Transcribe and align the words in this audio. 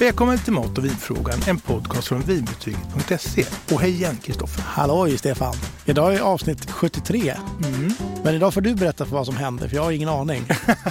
Välkommen 0.00 0.38
till 0.38 0.52
Mat 0.52 0.78
och 0.78 0.84
vinfrågan, 0.84 1.40
en 1.46 1.58
podcast 1.58 2.08
från 2.08 2.20
vinbetyget.se. 2.20 3.44
Och 3.74 3.80
hej 3.80 3.90
igen 3.90 4.16
Kristoffer. 4.16 4.62
Halloj 4.62 5.18
Stefan! 5.18 5.54
Idag 5.86 6.14
är 6.14 6.20
avsnitt 6.20 6.70
73. 6.70 7.34
Mm. 7.64 7.90
Men 8.24 8.34
idag 8.34 8.54
får 8.54 8.60
du 8.60 8.74
berätta 8.74 9.04
för 9.04 9.12
vad 9.12 9.26
som 9.26 9.36
hände, 9.36 9.68
för 9.68 9.76
jag 9.76 9.82
har 9.82 9.92
ingen 9.92 10.08
aning. 10.08 10.42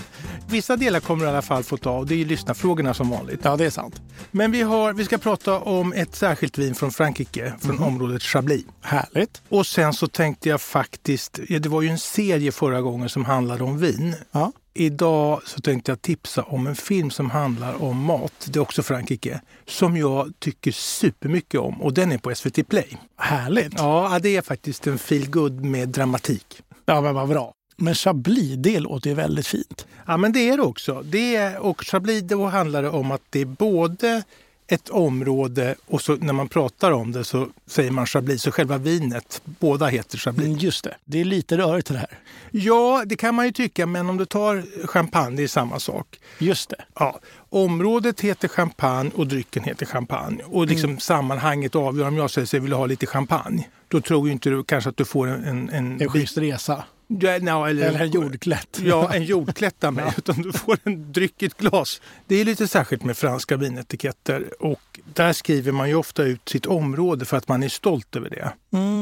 Vissa 0.50 0.76
delar 0.76 1.00
kommer 1.00 1.24
du 1.24 1.28
i 1.28 1.32
alla 1.32 1.42
fall 1.42 1.64
få 1.64 1.78
ta 1.78 1.98
och 1.98 2.08
det 2.08 2.14
är 2.14 2.18
ju 2.18 2.26
lyssnarfrågorna 2.26 2.94
som 2.94 3.10
vanligt. 3.10 3.40
Ja, 3.44 3.58
det 3.58 3.66
är 3.66 3.70
sant. 3.70 4.02
Men 4.32 4.52
vi, 4.52 4.62
har, 4.62 4.94
vi 4.94 5.06
ska 5.06 5.18
prata 5.18 5.60
om 5.60 5.94
ett 5.94 6.16
särskilt 6.16 6.58
vin 6.58 6.76
från 6.76 6.92
Frankrike, 6.92 7.54
från 7.60 7.80
området 7.80 8.24
Chablis. 8.24 8.66
Härligt. 8.82 9.42
Och 9.50 9.68
sen 9.68 9.94
så 9.94 10.08
tänkte 10.08 10.50
jag 10.50 10.62
faktiskt, 10.62 11.40
ja, 11.48 11.60
det 11.60 11.70
var 11.70 11.82
ju 11.82 11.90
en 11.90 12.00
serie 12.00 12.52
förra 12.52 12.82
gången 12.82 13.10
som 13.10 13.26
handlade 13.26 13.64
om 13.64 13.78
vin. 13.78 14.16
Ja. 14.32 14.52
Idag 14.80 15.42
så 15.46 15.62
tänkte 15.62 15.92
jag 15.92 16.02
tipsa 16.02 16.44
om 16.44 16.68
en 16.68 16.76
film 16.76 17.10
som 17.10 17.30
handlar 17.30 17.84
om 17.84 18.04
mat, 18.04 18.48
det 18.52 18.60
är 18.60 18.62
också 18.62 18.84
Frankrike, 18.84 19.42
som 19.66 19.98
jag 19.98 20.34
tycker 20.40 20.72
supermycket 20.72 21.60
om 21.60 21.82
och 21.82 21.94
den 21.94 22.12
är 22.12 22.18
på 22.18 22.36
SVT 22.36 22.68
Play. 22.68 22.98
Härligt. 23.18 23.74
Ja, 23.78 24.20
det 24.22 24.38
är 24.38 24.42
faktiskt 24.42 24.88
en 24.88 24.98
feel 24.98 25.52
med 25.52 25.90
dramatik. 25.90 26.62
Ja, 26.86 27.02
men 27.02 27.16
vad 27.16 27.30
bra. 27.30 27.54
Men 27.78 27.96
Chablis, 27.96 28.56
det 28.58 28.80
låter 28.80 29.10
ju 29.10 29.16
väldigt 29.16 29.48
fint. 29.48 29.88
Ja, 30.08 30.18
men 30.18 30.32
det 30.32 30.50
är 30.50 30.58
det 30.58 30.64
också. 30.64 31.02
Det 31.02 31.36
är, 31.36 31.60
och 31.60 31.82
Chablis, 31.82 32.24
då 32.24 32.46
handlar 32.46 32.84
det 32.84 32.90
om 32.90 33.12
att 33.12 33.24
det 33.30 33.42
är 33.42 33.46
både 33.46 34.24
ett 34.68 34.90
område 34.90 35.76
och 35.86 36.02
så 36.02 36.16
när 36.16 36.34
man 36.34 36.48
pratar 36.50 36.92
om 36.92 37.12
det 37.12 37.24
så 37.24 37.48
säger 37.66 37.92
man 37.92 38.06
Chablis, 38.06 38.42
så 38.42 38.52
själva 38.52 38.78
vinet, 38.78 39.42
båda 39.46 39.88
heter 39.88 40.18
Chablis. 40.18 40.48
Mm, 40.48 40.58
just 40.58 40.84
det. 40.84 40.96
Det 41.06 41.22
är 41.22 41.26
lite 41.26 41.58
rörigt 41.58 41.88
det 41.88 41.98
här. 41.98 42.20
Ja, 42.52 43.04
det 43.06 43.16
kan 43.16 43.36
man 43.36 43.46
ju 43.46 43.52
tycka, 43.52 43.86
men 43.86 44.10
om 44.10 44.18
du 44.18 44.26
tar 44.26 44.88
champagne, 44.88 45.38
det 45.38 45.44
är 45.44 45.48
samma 45.48 45.80
sak. 45.80 46.20
Just 46.40 46.70
det. 46.70 46.84
Ja, 47.00 47.20
området 47.50 48.22
heter 48.22 48.48
champagne 48.48 49.12
och 49.16 49.28
drycken 49.28 49.64
heter 49.64 49.86
champagne. 49.86 50.44
Och 50.44 50.68
liksom 50.68 51.00
sammanhanget 51.00 51.76
avgör 51.76 52.08
om 52.08 52.18
jag 52.18 52.32
säger 52.32 52.46
att 52.46 52.54
jag 52.54 52.62
vill 52.62 52.74
ha 52.74 52.86
lite 52.86 53.06
champagne. 53.06 53.68
Då 53.88 54.02
tror 54.02 54.28
ju 54.28 54.34
inte 54.34 54.50
du 54.50 54.64
kanske 54.64 54.90
att 54.90 54.98
du 54.98 55.06
får 55.06 55.28
en... 55.28 55.44
En, 55.44 55.70
en, 55.70 56.02
En 56.02 56.10
schysst 56.10 56.38
resa. 56.38 56.84
Ja, 57.08 57.40
no, 57.40 57.66
eller, 57.66 57.88
Eller 57.88 58.00
en 58.00 58.12
jordklätt. 58.12 58.80
Ja, 58.84 59.14
en 59.14 59.24
jordklätt 59.24 59.84
av 59.84 59.94
mig. 59.94 60.14
Utan 60.18 60.42
du 60.42 60.54
får 60.54 60.78
en 60.84 61.12
dryck 61.12 61.44
i 61.44 61.46
ett 61.46 61.58
glas. 61.58 62.02
Det 62.28 62.36
är 62.36 62.46
lite 62.46 62.68
särskilt 62.68 63.04
med 63.04 63.18
franska 63.18 63.58
vinetiketter. 63.58 64.64
Och 64.64 65.00
där 65.14 65.34
skriver 65.34 65.72
man 65.72 65.90
ju 65.90 65.96
ofta 65.96 66.24
ut 66.24 66.50
sitt 66.50 66.66
område 66.66 67.26
för 67.26 67.38
att 67.38 67.48
man 67.48 67.64
är 67.64 67.70
stolt 67.70 68.16
över 68.16 68.30
det. 68.30 68.54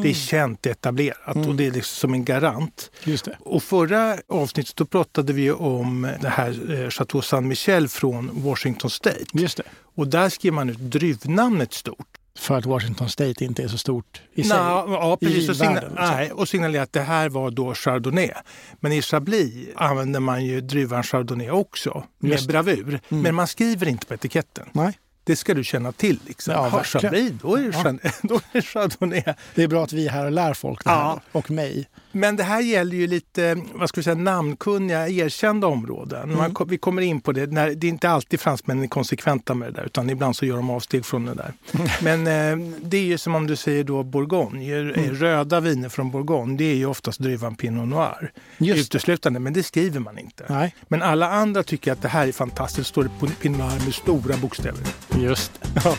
Det 0.04 0.10
är 0.10 0.14
känt, 0.14 0.64
det 0.64 0.70
är 0.70 0.72
etablerat 0.72 1.48
och 1.48 1.56
det 1.56 1.66
är 1.66 1.72
liksom 1.72 2.00
som 2.00 2.14
en 2.14 2.26
garant. 2.26 2.92
Just 3.04 3.26
det. 3.26 3.38
Och 3.40 3.64
förra 3.64 4.18
avsnittet 4.28 4.76
då 4.76 4.86
pratade 4.86 5.34
vi 5.34 5.52
om 5.52 6.12
det 6.22 6.30
här 6.30 6.84
eh, 6.84 6.90
Chateau 6.90 7.22
Saint 7.22 7.48
Michel 7.48 7.88
från 7.88 8.30
Washington 8.34 8.90
State. 8.90 9.26
Just 9.34 9.58
det. 9.58 9.64
Och 9.96 10.08
där 10.08 10.30
skriver 10.30 10.56
man 10.56 10.70
ut 10.70 10.78
druvnamnet 10.80 11.74
stort. 11.74 12.15
För 12.38 12.58
att 12.58 12.66
Washington 12.66 13.10
State 13.10 13.46
inte 13.46 13.64
är 13.64 13.68
så 13.68 13.78
stort 13.78 14.22
i 14.34 14.44
sig. 14.44 14.58
Nå, 14.58 14.64
ja, 14.88 15.18
precis. 15.22 15.50
I 15.50 15.52
Och, 15.52 15.62
världen, 15.62 15.90
liksom. 15.90 16.08
nej, 16.12 16.32
och 16.32 16.48
signalerar 16.48 16.84
att 16.84 16.94
det 16.94 17.02
här 17.02 17.30
var 17.30 17.52
då 17.52 17.74
Chardonnay. 17.74 18.32
Men 18.80 18.92
i 18.92 19.02
Chablis 19.02 19.70
använder 19.76 20.20
man 20.20 20.46
ju 20.46 20.62
druvan 20.62 21.04
Chardonnay 21.04 21.50
också 21.50 22.04
med 22.20 22.32
Just 22.32 22.48
bravur. 22.48 23.00
Men 23.10 23.36
man 23.36 23.48
skriver 23.48 23.88
inte 23.88 24.06
på 24.08 24.14
etiketten. 24.14 24.66
Nej. 24.72 25.00
Det 25.26 25.36
ska 25.36 25.54
du 25.54 25.64
känna 25.64 25.92
till. 25.92 26.20
Liksom. 26.28 26.54
Ja. 26.54 26.84
Chablis, 26.84 27.32
då 27.42 27.56
är, 27.56 27.62
det 27.62 27.66
Ja. 27.74 27.84
Chard- 27.84 28.12
då 28.22 28.36
är 28.36 28.42
det 28.52 28.62
Chardonnay. 28.62 29.24
Det 29.56 29.64
är 29.64 29.68
bra 29.68 29.84
att 29.84 29.94
vi 29.94 30.08
är 30.08 30.12
här 30.12 30.26
och 30.26 30.32
lär 30.32 30.54
folk 30.54 30.84
det 30.84 30.90
här. 30.90 30.98
Ja. 30.98 31.22
Och 31.32 31.52
mig. 31.52 31.88
Men 32.12 32.36
det 32.36 32.44
här 32.44 32.62
gäller 32.62 32.98
ju 32.98 33.08
lite 33.08 33.58
vad 33.74 33.90
ska 33.90 34.00
vi 34.00 34.04
säga, 34.04 34.16
namnkunniga, 34.16 35.08
erkända 35.10 35.68
områden. 35.68 36.36
Man, 36.38 36.54
ko- 36.54 36.66
vi 36.66 36.78
kommer 36.78 37.02
in 37.02 37.22
på 37.22 37.32
det. 37.32 37.46
När, 37.52 37.70
det 37.72 37.88
är 37.88 37.90
inte 37.90 38.10
alltid 38.10 38.40
fransmännen 38.40 38.84
är 38.84 38.88
konsekventa 38.88 39.54
med 39.54 39.74
det 39.74 39.80
där 39.80 39.86
utan 39.86 40.10
ibland 40.10 40.36
så 40.36 40.46
gör 40.46 40.56
de 40.56 40.70
avsteg 40.70 41.06
från 41.06 41.26
det 41.26 41.34
där. 41.34 41.54
Men 42.04 42.28
eh, 42.28 42.68
det 42.82 42.98
är 42.98 43.02
ju 43.04 43.18
som 43.18 43.36
om 43.36 43.48
du 43.48 43.56
säger 43.56 43.84
då 43.84 44.04
Bourgogne. 44.04 44.74
Eh, 44.74 45.12
Röda 45.12 45.60
viner 45.60 45.90
från 45.90 46.12
Bourgogne 46.12 46.58
det 46.58 46.64
är 46.64 46.76
ju 46.76 46.86
oftast 46.86 47.20
druvan 47.20 47.56
Pinot 47.56 47.88
Noir. 47.88 48.32
Just 48.58 48.92
det. 48.92 48.98
Uteslutande, 48.98 49.40
men 49.40 49.54
det 49.54 49.64
skriver 49.64 50.00
man 50.00 50.18
inte. 50.18 50.46
Nej. 50.50 50.76
Men 50.88 51.02
alla 51.02 51.30
andra 51.30 51.64
tycker 51.64 51.92
att 51.92 52.02
det 52.02 52.08
här 52.08 52.28
är 52.28 52.32
fantastiskt. 52.32 52.90
Står 52.90 53.04
det 53.04 53.10
på 53.20 53.28
Pinot 53.28 53.60
Noir 53.60 53.86
med 53.86 53.94
stora 53.94 54.38
bokstäver. 54.38 54.80
Just 55.20 55.52
det. 55.62 55.98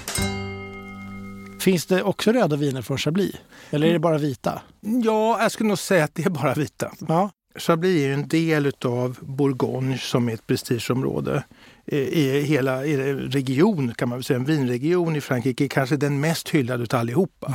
Finns 1.60 1.87
det 1.87 2.03
också 2.03 2.32
röda 2.32 2.56
viner 2.56 2.82
från 2.82 2.99
Chablis? 2.99 3.37
Eller 3.71 3.87
är 3.87 3.93
det 3.93 3.99
bara 3.99 4.19
vita? 4.19 4.62
Ja, 4.81 5.43
jag 5.43 5.53
skulle 5.53 5.69
nog 5.69 5.78
säga 5.78 6.04
att 6.04 6.15
det 6.15 6.25
är 6.25 6.31
bara 6.31 6.54
vita. 6.54 6.93
Ja. 7.09 7.31
Chablis 7.59 8.04
är 8.04 8.12
en 8.12 8.28
del 8.28 8.72
av 8.84 9.19
Bourgogne 9.21 9.99
som 9.99 10.28
är 10.28 10.34
ett 10.34 10.47
prestigeområde 10.47 11.44
eh, 11.87 11.99
i 11.99 12.41
hela 12.43 12.87
i 12.87 13.15
region 13.15 13.94
kan 13.94 14.09
man 14.09 14.19
väl 14.19 14.25
säga. 14.25 14.38
En 14.38 14.44
vinregion 14.44 15.16
i 15.16 15.21
Frankrike 15.21 15.69
kanske 15.69 15.97
den 15.97 16.21
mest 16.21 16.48
hyllade 16.48 16.83
utav 16.83 17.00
allihopa. 17.00 17.54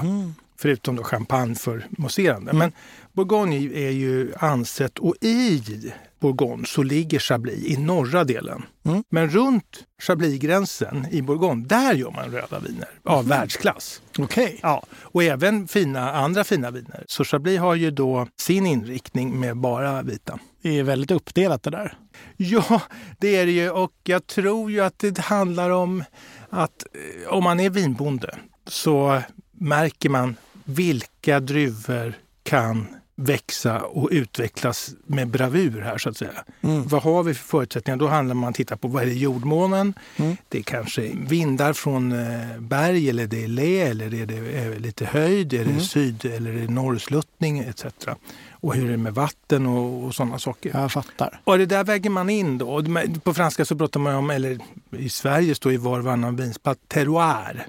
Förutom 0.57 0.95
då 0.95 1.03
champagne 1.03 1.55
för 1.55 1.85
mousserande. 1.89 2.53
Men 2.53 2.71
Bourgogne 3.13 3.55
är 3.55 3.91
ju 3.91 4.33
ansett 4.39 4.99
och 4.99 5.15
i 5.21 5.61
Bourgogne 6.19 6.65
så 6.65 6.83
ligger 6.83 7.19
Chablis 7.19 7.65
i 7.65 7.77
norra 7.77 8.23
delen. 8.23 8.63
Mm. 8.83 9.03
Men 9.09 9.29
runt 9.29 9.83
Chablis-gränsen 10.01 11.07
i 11.11 11.21
Bourgogne, 11.21 11.65
där 11.67 11.93
gör 11.93 12.11
man 12.11 12.31
röda 12.31 12.59
viner 12.59 12.89
av 13.03 13.27
världsklass. 13.27 14.01
Okej. 14.17 14.59
Ja, 14.61 14.83
och 15.01 15.23
även 15.23 15.67
fina, 15.67 16.13
andra 16.13 16.43
fina 16.43 16.71
viner. 16.71 17.03
Så 17.07 17.23
Chablis 17.23 17.59
har 17.59 17.75
ju 17.75 17.91
då 17.91 18.27
sin 18.39 18.65
inriktning 18.65 19.39
med 19.39 19.57
bara 19.57 20.01
vita. 20.01 20.39
Det 20.61 20.79
är 20.79 20.83
väldigt 20.83 21.11
uppdelat 21.11 21.63
det 21.63 21.69
där. 21.69 21.97
Ja, 22.37 22.81
det 23.19 23.35
är 23.35 23.45
det 23.45 23.51
ju. 23.51 23.69
Och 23.69 23.93
jag 24.03 24.27
tror 24.27 24.71
ju 24.71 24.81
att 24.81 24.99
det 24.99 25.19
handlar 25.19 25.69
om 25.69 26.03
att 26.49 26.85
eh, 26.93 27.33
om 27.33 27.43
man 27.43 27.59
är 27.59 27.69
vinbonde 27.69 28.35
så 28.67 29.21
märker 29.51 30.09
man 30.09 30.35
vilka 30.63 31.39
druvor 31.39 32.13
kan 32.43 32.87
växa 33.21 33.79
och 33.81 34.09
utvecklas 34.11 34.89
med 35.05 35.27
bravur 35.27 35.81
här 35.81 35.97
så 35.97 36.09
att 36.09 36.17
säga. 36.17 36.43
Vad 36.61 37.03
har 37.03 37.23
vi 37.23 37.33
för 37.33 37.43
förutsättningar? 37.43 37.97
Då 37.97 38.07
handlar 38.07 38.35
man 38.35 38.53
titta 38.53 38.77
på 38.77 38.87
vad 38.87 39.03
är 39.03 39.07
det 39.07 39.13
jordmånen? 39.13 39.93
Det 40.49 40.57
är 40.57 40.63
kanske 40.63 41.11
vindar 41.15 41.73
från 41.73 42.11
eh, 42.11 42.59
berg 42.59 43.09
eller 43.09 43.27
det 43.27 43.43
är 43.43 43.47
lä 43.47 43.87
eller 43.87 44.13
är 44.13 44.25
det 44.25 44.35
eh, 44.35 44.79
lite 44.79 45.05
höjd? 45.05 45.53
Är 45.53 45.65
det 45.65 45.79
syd 45.79 46.25
eller 46.25 46.53
är 46.53 46.61
det 46.61 46.73
norrsluttning 46.73 47.59
etc. 47.59 47.85
Och 48.51 48.75
hur 48.75 48.85
är 48.85 48.91
det 48.91 48.97
med 48.97 49.13
vatten 49.13 49.65
och, 49.65 50.05
och 50.05 50.15
sådana 50.15 50.39
saker. 50.39 50.71
Jag 50.73 50.91
fattar. 50.91 51.41
Och 51.43 51.57
det 51.57 51.65
där 51.65 51.83
väger 51.83 52.09
man 52.09 52.29
in 52.29 52.57
då. 52.57 52.83
På 53.23 53.33
franska 53.33 53.65
så 53.65 53.75
pratar 53.75 53.99
man 53.99 54.15
om, 54.15 54.29
eller 54.29 54.59
i 54.97 55.09
Sverige 55.09 55.55
står 55.55 55.73
i 55.73 55.77
var 55.77 55.99
och 55.99 56.05
varannan 56.05 56.35
vinspatt, 56.35 56.77
terroir. 56.87 57.67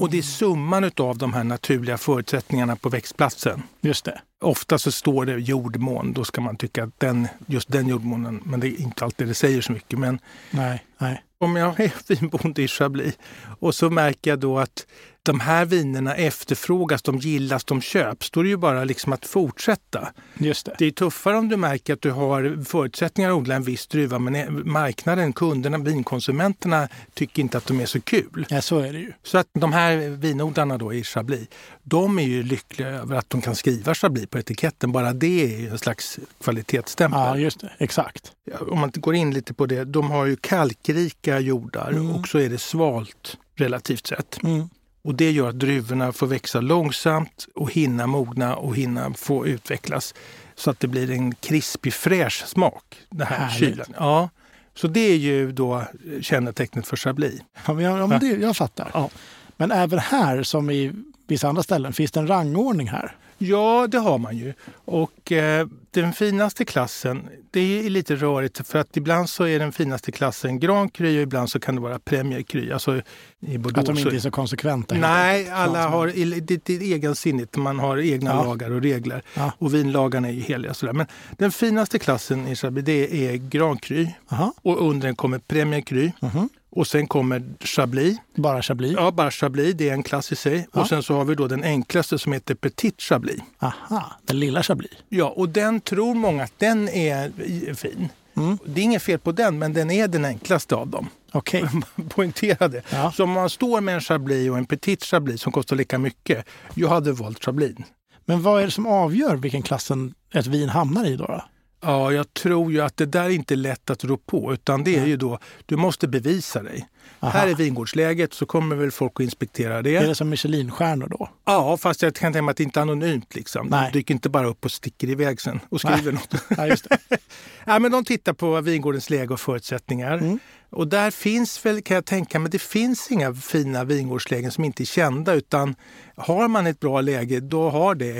Och 0.00 0.10
det 0.10 0.18
är 0.18 0.22
summan 0.22 0.90
av 0.96 1.18
de 1.18 1.32
här 1.32 1.44
naturliga 1.44 1.98
förutsättningarna 1.98 2.76
på 2.76 2.88
växtplatsen. 2.88 3.62
Just 3.80 4.04
det. 4.04 4.20
Ofta 4.40 4.78
så 4.78 4.92
står 4.92 5.26
det 5.26 5.38
jordmån, 5.38 6.12
då 6.12 6.24
ska 6.24 6.40
man 6.40 6.56
tycka 6.56 6.84
att 6.84 7.00
den, 7.00 7.28
just 7.46 7.72
den 7.72 7.88
jordmånen, 7.88 8.40
men 8.44 8.60
det 8.60 8.66
är 8.68 8.80
inte 8.80 9.04
alltid 9.04 9.28
det 9.28 9.34
säger 9.34 9.60
så 9.60 9.72
mycket. 9.72 9.98
Men 9.98 10.18
Nej, 10.50 10.84
nej. 10.98 11.22
om 11.38 11.56
jag 11.56 11.80
är 11.80 11.92
vinbonde 12.08 12.62
i 12.62 12.68
Chablis 12.68 13.18
och 13.60 13.74
så 13.74 13.90
märker 13.90 14.30
jag 14.30 14.38
då 14.38 14.58
att 14.58 14.86
de 15.22 15.40
här 15.40 15.64
vinerna 15.64 16.14
efterfrågas, 16.14 17.02
de 17.02 17.18
gillas, 17.18 17.64
de 17.64 17.80
köps. 17.80 18.30
Då 18.30 18.40
är 18.40 18.44
det 18.44 18.50
ju 18.50 18.56
bara 18.56 18.84
liksom 18.84 19.12
att 19.12 19.26
fortsätta. 19.26 20.12
Just 20.38 20.66
det. 20.66 20.74
Det 20.78 20.86
är 20.86 20.90
tuffare 20.90 21.36
om 21.38 21.48
du 21.48 21.56
märker 21.56 21.92
att 21.92 22.00
du 22.00 22.10
har 22.10 22.64
förutsättningar 22.64 23.30
att 23.30 23.36
odla 23.36 23.54
en 23.54 23.62
viss 23.62 23.86
druva 23.86 24.18
men 24.18 24.70
marknaden, 24.72 25.32
kunderna, 25.32 25.78
vinkonsumenterna 25.78 26.88
tycker 27.14 27.42
inte 27.42 27.58
att 27.58 27.66
de 27.66 27.80
är 27.80 27.86
så 27.86 28.00
kul. 28.00 28.46
Ja, 28.48 28.62
så 28.62 28.78
är 28.78 28.92
det 28.92 28.98
ju. 28.98 29.12
Så 29.22 29.38
att 29.38 29.48
de 29.52 29.72
här 29.72 29.96
vinodlarna 29.96 30.78
då 30.78 30.94
i 30.94 31.04
Chablis, 31.04 31.48
de 31.82 32.18
är 32.18 32.22
ju 32.22 32.42
lyckliga 32.42 32.88
över 32.88 33.16
att 33.16 33.30
de 33.30 33.40
kan 33.40 33.54
skriva 33.54 33.94
Chablis 33.94 34.26
på 34.26 34.38
etiketten. 34.38 34.92
Bara 34.92 35.12
det 35.12 35.54
är 35.54 35.60
ju 35.60 35.68
en 35.68 35.78
slags 35.78 36.18
kvalitetsstämpel. 36.44 37.20
Ja, 37.20 37.36
just 37.36 37.60
det. 37.60 37.72
Exakt. 37.78 38.32
Om 38.60 38.80
man 38.80 38.90
går 38.94 39.14
in 39.14 39.30
lite 39.30 39.54
på 39.54 39.66
det, 39.66 39.84
de 39.84 40.10
har 40.10 40.26
ju 40.26 40.36
kalkrika 40.36 41.40
jordar 41.40 42.16
och 42.16 42.28
så 42.28 42.38
är 42.38 42.48
det 42.48 42.58
svalt 42.58 43.38
relativt 43.54 44.06
sett. 44.06 44.42
Mm. 44.42 44.68
Och 45.04 45.14
det 45.14 45.30
gör 45.30 45.48
att 45.48 45.58
druvorna 45.58 46.12
får 46.12 46.26
växa 46.26 46.60
långsamt 46.60 47.46
och 47.54 47.72
hinna 47.72 48.06
mogna 48.06 48.56
och 48.56 48.76
hinna 48.76 49.14
få 49.14 49.46
utvecklas. 49.46 50.14
Så 50.54 50.70
att 50.70 50.80
det 50.80 50.88
blir 50.88 51.10
en 51.10 51.34
krispig 51.34 51.94
fräsch 51.94 52.44
smak, 52.46 52.96
den 53.10 53.26
här 53.26 53.36
Härligt. 53.36 53.58
kylen. 53.58 53.94
Ja. 53.98 54.28
Så 54.74 54.86
det 54.88 55.00
är 55.00 55.16
ju 55.16 55.52
då 55.52 55.84
kännetecknet 56.20 56.86
för 56.86 56.96
Chablis. 56.96 57.40
Ja, 57.66 57.72
men 57.72 57.84
jag, 57.84 57.98
ja, 57.98 58.06
men 58.06 58.20
det, 58.20 58.26
jag 58.26 58.56
fattar. 58.56 58.90
Ja. 58.94 59.10
Men 59.56 59.70
även 59.70 59.98
här, 59.98 60.42
som 60.42 60.70
i 60.70 60.92
vissa 61.26 61.48
andra 61.48 61.62
ställen, 61.62 61.92
finns 61.92 62.10
det 62.10 62.20
en 62.20 62.26
rangordning 62.26 62.88
här? 62.88 63.16
Ja, 63.42 63.86
det 63.90 63.98
har 63.98 64.18
man 64.18 64.36
ju. 64.36 64.54
Och 64.84 65.32
eh, 65.32 65.66
den 65.90 66.12
finaste 66.12 66.64
klassen, 66.64 67.28
det 67.50 67.86
är 67.86 67.90
lite 67.90 68.16
rörigt 68.16 68.66
för 68.68 68.78
att 68.78 68.96
ibland 68.96 69.28
så 69.28 69.44
är 69.44 69.58
den 69.58 69.72
finaste 69.72 70.12
klassen 70.12 70.60
Grand 70.60 70.92
Cru 70.92 71.16
och 71.16 71.22
ibland 71.22 71.50
så 71.50 71.60
kan 71.60 71.74
det 71.74 71.80
vara 71.80 71.98
Premier 71.98 72.42
Cru. 72.42 72.72
Alltså 72.72 73.00
i 73.40 73.58
Bordeaux. 73.58 73.88
Att 73.90 73.96
de 73.96 74.02
inte 74.02 74.16
är 74.16 74.20
så 74.20 74.30
konsekventa? 74.30 74.94
Nej, 74.94 75.50
alla 75.50 75.88
har 75.88 76.06
det 76.40 76.56
det 76.66 76.70
är 76.70 76.82
egensinnigt. 76.82 77.56
Man 77.56 77.78
har 77.78 77.98
egna 77.98 78.30
Ja. 78.30 78.44
lagar 78.44 78.70
och 78.70 78.82
regler. 78.82 79.22
Ja. 79.34 79.52
Och 79.58 79.74
vinlagarna 79.74 80.28
är 80.28 80.32
ju 80.32 80.40
heliga. 80.40 80.74
Sådär. 80.74 80.92
Men 80.92 81.06
den 81.38 81.52
finaste 81.52 81.98
klassen 81.98 82.48
i 82.48 82.56
Chablis 82.56 82.84
det 82.84 83.26
är 83.28 83.36
Grand 83.36 83.82
Cru. 83.82 84.06
Aha. 84.28 84.52
Och 84.62 84.88
under 84.88 85.06
den 85.08 85.16
kommer 85.16 85.38
Premier 85.38 85.80
Cru. 85.80 86.10
Mhm. 86.20 86.48
Och 86.74 86.86
sen 86.86 87.06
kommer 87.06 87.42
Chablis. 87.60 88.18
Bara 88.34 88.62
Chablis? 88.62 88.92
Ja, 88.96 89.10
bara 89.10 89.30
Chablis. 89.30 89.74
Det 89.74 89.88
är 89.88 89.92
en 89.92 90.02
klass 90.02 90.32
i 90.32 90.36
sig. 90.36 90.66
Ja. 90.72 90.80
Och 90.80 90.88
sen 90.88 91.02
så 91.02 91.14
har 91.14 91.24
vi 91.24 91.34
då 91.34 91.48
den 91.48 91.64
enklaste 91.64 92.18
som 92.18 92.32
heter 92.32 92.54
Petit 92.54 93.00
Chablis. 93.00 93.40
Aha, 93.58 94.12
den 94.24 94.40
lilla 94.40 94.62
Chablis. 94.62 94.90
Ja, 95.08 95.28
och 95.28 95.48
den 95.48 95.80
tror 95.80 96.14
många 96.14 96.42
att 96.42 96.58
den 96.58 96.88
är 96.88 97.74
fin. 97.74 98.08
Mm. 98.36 98.58
Det 98.64 98.80
är 98.80 98.84
inget 98.84 99.02
fel 99.02 99.18
på 99.18 99.32
den, 99.32 99.58
men 99.58 99.72
den 99.72 99.90
är 99.90 100.08
den 100.08 100.24
enklaste 100.24 100.74
av 100.74 100.88
dem. 100.88 101.08
Okej. 101.32 101.64
Poängtera 102.08 102.68
det. 102.68 102.82
Ja. 102.90 103.12
Så 103.12 103.24
om 103.24 103.30
man 103.30 103.50
står 103.50 103.80
med 103.80 103.94
en 103.94 104.00
Chablis 104.00 104.50
och 104.50 104.58
en 104.58 104.66
Petit 104.66 105.04
Chablis 105.04 105.40
som 105.40 105.52
kostar 105.52 105.76
lika 105.76 105.98
mycket, 105.98 106.46
jag 106.74 106.88
hade 106.88 107.12
valt 107.12 107.44
Chablis. 107.44 107.76
Men 108.24 108.42
vad 108.42 108.60
är 108.60 108.64
det 108.64 108.70
som 108.70 108.86
avgör 108.86 109.36
vilken 109.36 109.62
klassen 109.62 110.14
ett 110.34 110.46
vin 110.46 110.68
hamnar 110.68 111.04
i 111.04 111.16
då? 111.16 111.26
då? 111.26 111.44
Ja, 111.84 112.12
jag 112.12 112.34
tror 112.34 112.72
ju 112.72 112.80
att 112.80 112.96
det 112.96 113.06
där 113.06 113.24
är 113.24 113.30
inte 113.30 113.56
lätt 113.56 113.90
att 113.90 114.04
rå 114.04 114.16
på, 114.16 114.52
utan 114.52 114.84
det 114.84 114.96
är 114.96 115.06
ju 115.06 115.16
då, 115.16 115.38
du 115.66 115.76
måste 115.76 116.08
bevisa 116.08 116.62
dig. 116.62 116.88
Aha. 117.20 117.38
Här 117.38 117.48
är 117.48 117.54
vingårdsläget, 117.54 118.34
så 118.34 118.46
kommer 118.46 118.76
väl 118.76 118.90
folk 118.90 119.12
att 119.14 119.20
inspektera 119.24 119.82
det. 119.82 119.96
Är 119.96 120.06
det 120.06 120.14
som 120.14 120.28
Michelinstjärnor 120.28 121.08
då? 121.08 121.28
Ja, 121.44 121.76
fast 121.76 122.02
jag 122.02 122.14
kan 122.14 122.32
tänka 122.32 122.42
mig 122.42 122.50
att 122.50 122.56
det 122.56 122.62
inte 122.64 122.80
är 122.80 122.82
anonymt. 122.82 123.34
Liksom. 123.34 123.66
Nej. 123.66 123.90
De 123.92 123.98
dyker 123.98 124.14
inte 124.14 124.28
bara 124.28 124.46
upp 124.46 124.64
och 124.64 124.70
sticker 124.70 125.08
iväg 125.10 125.40
sen 125.40 125.60
och 125.68 125.80
skriver 125.80 126.12
något. 126.12 126.34
Ja, 126.56 126.66
just 126.66 126.88
det. 126.88 126.98
Ja, 127.64 127.78
men 127.78 127.92
de 127.92 128.04
tittar 128.04 128.32
på 128.32 128.60
vingårdens 128.60 129.10
läge 129.10 129.32
och 129.34 129.40
förutsättningar. 129.40 130.18
Mm. 130.18 130.38
Och 130.70 130.88
där 130.88 131.10
finns 131.10 131.66
väl, 131.66 131.82
kan 131.82 131.94
jag 131.94 132.04
tänka 132.04 132.38
mig, 132.38 132.50
det 132.50 132.58
finns 132.62 133.10
inga 133.10 133.34
fina 133.34 133.84
vingårdslägen 133.84 134.50
som 134.50 134.64
inte 134.64 134.82
är 134.82 134.84
kända. 134.84 135.34
Utan 135.34 135.74
har 136.16 136.48
man 136.48 136.66
ett 136.66 136.80
bra 136.80 137.00
läge, 137.00 137.40
då 137.40 137.70
har 137.70 137.94
det 137.94 138.10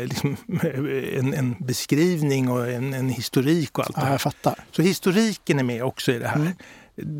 eh, 0.00 0.06
liksom, 0.06 0.36
en, 1.18 1.34
en 1.34 1.56
beskrivning 1.60 2.50
och 2.50 2.70
en, 2.70 2.94
en 2.94 3.08
historik 3.08 3.78
och 3.78 3.84
allt 3.84 3.94
det 3.94 4.00
Ja, 4.00 4.04
här. 4.04 4.12
jag 4.12 4.20
fattar. 4.20 4.54
Så 4.70 4.82
historiken 4.82 5.58
är 5.58 5.62
med 5.62 5.84
också 5.84 6.12
i 6.12 6.18
det 6.18 6.28
här. 6.28 6.36
Mm. 6.36 6.52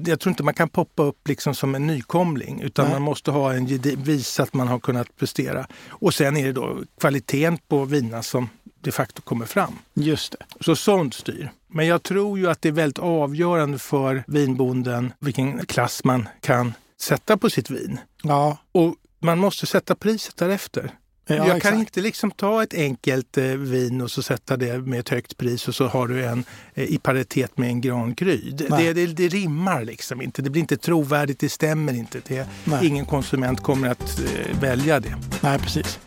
Jag 0.07 0.21
tror 0.21 0.31
inte 0.31 0.43
man 0.43 0.55
kan 0.55 0.69
poppa 0.69 1.03
upp 1.03 1.29
liksom 1.29 1.55
som 1.55 1.75
en 1.75 1.87
nykomling 1.87 2.61
utan 2.61 2.85
Nej. 2.85 2.95
man 2.95 3.03
måste 3.03 3.31
ha 3.31 3.53
en 3.53 3.67
visa 3.97 4.43
att 4.43 4.55
man 4.55 4.69
har 4.69 4.79
kunnat 4.79 5.17
prestera. 5.17 5.67
Och 5.89 6.15
sen 6.15 6.37
är 6.37 6.45
det 6.45 6.53
då 6.53 6.79
kvaliteten 7.01 7.59
på 7.69 7.85
vinerna 7.85 8.23
som 8.23 8.49
de 8.81 8.93
facto 8.93 9.23
kommer 9.23 9.47
fram. 9.47 9.79
Just 9.95 10.33
det. 10.33 10.65
Så 10.65 10.77
sånt 10.77 11.15
styr. 11.15 11.51
Men 11.69 11.87
jag 11.87 12.03
tror 12.03 12.39
ju 12.39 12.51
att 12.51 12.63
det 12.63 12.69
är 12.69 12.73
väldigt 12.73 12.99
avgörande 12.99 13.79
för 13.79 14.25
vinbonden 14.27 15.13
vilken 15.19 15.67
klass 15.67 16.05
man 16.05 16.29
kan 16.41 16.73
sätta 17.01 17.37
på 17.37 17.51
sitt 17.51 17.71
vin. 17.71 17.99
Ja, 18.23 18.59
Och 18.73 18.95
man 19.19 19.39
måste 19.39 19.67
sätta 19.67 19.95
priset 19.95 20.37
därefter. 20.37 20.91
Ja 21.37 21.47
jag 21.49 21.49
kan 21.49 21.57
exakt. 21.57 21.79
inte 21.79 22.01
liksom 22.01 22.31
ta 22.31 22.63
ett 22.63 22.75
enkelt 22.75 23.39
eh, 23.39 23.45
vin 23.45 24.01
och 24.01 24.11
så 24.11 24.23
sätta 24.23 24.57
det 24.57 24.79
med 24.79 25.01
ett 25.01 25.09
högt 25.09 25.37
pris 25.37 25.69
och 25.69 25.75
så 25.75 25.87
har 25.87 26.09
du 26.09 26.25
en 26.25 26.45
eh, 26.75 26.85
i 26.85 26.99
paritet 26.99 27.59
med 27.59 27.69
en 27.69 27.81
Grand 27.81 28.19
Cru. 28.19 28.37
Det, 28.37 28.93
det, 28.93 29.07
det, 29.07 29.29
rimmar 29.29 29.85
liksom 29.85 30.23
inte. 30.23 30.43
Det 30.43 30.51
blir 30.51 30.61
inte 30.61 30.77
trovärdigt, 30.77 31.41
det 31.41 31.49
stämmer 31.49 31.93
inte. 31.93 32.21
Det, 32.27 32.49
Nej. 32.65 32.87
ingen 32.87 33.07
konsument 33.07 33.61
kommer 33.61 33.89
att 33.89 34.21
eh, 34.21 34.61
välja 34.61 35.01
det. 35.01 35.15
Nej, 35.41 35.59
precis. 35.59 35.99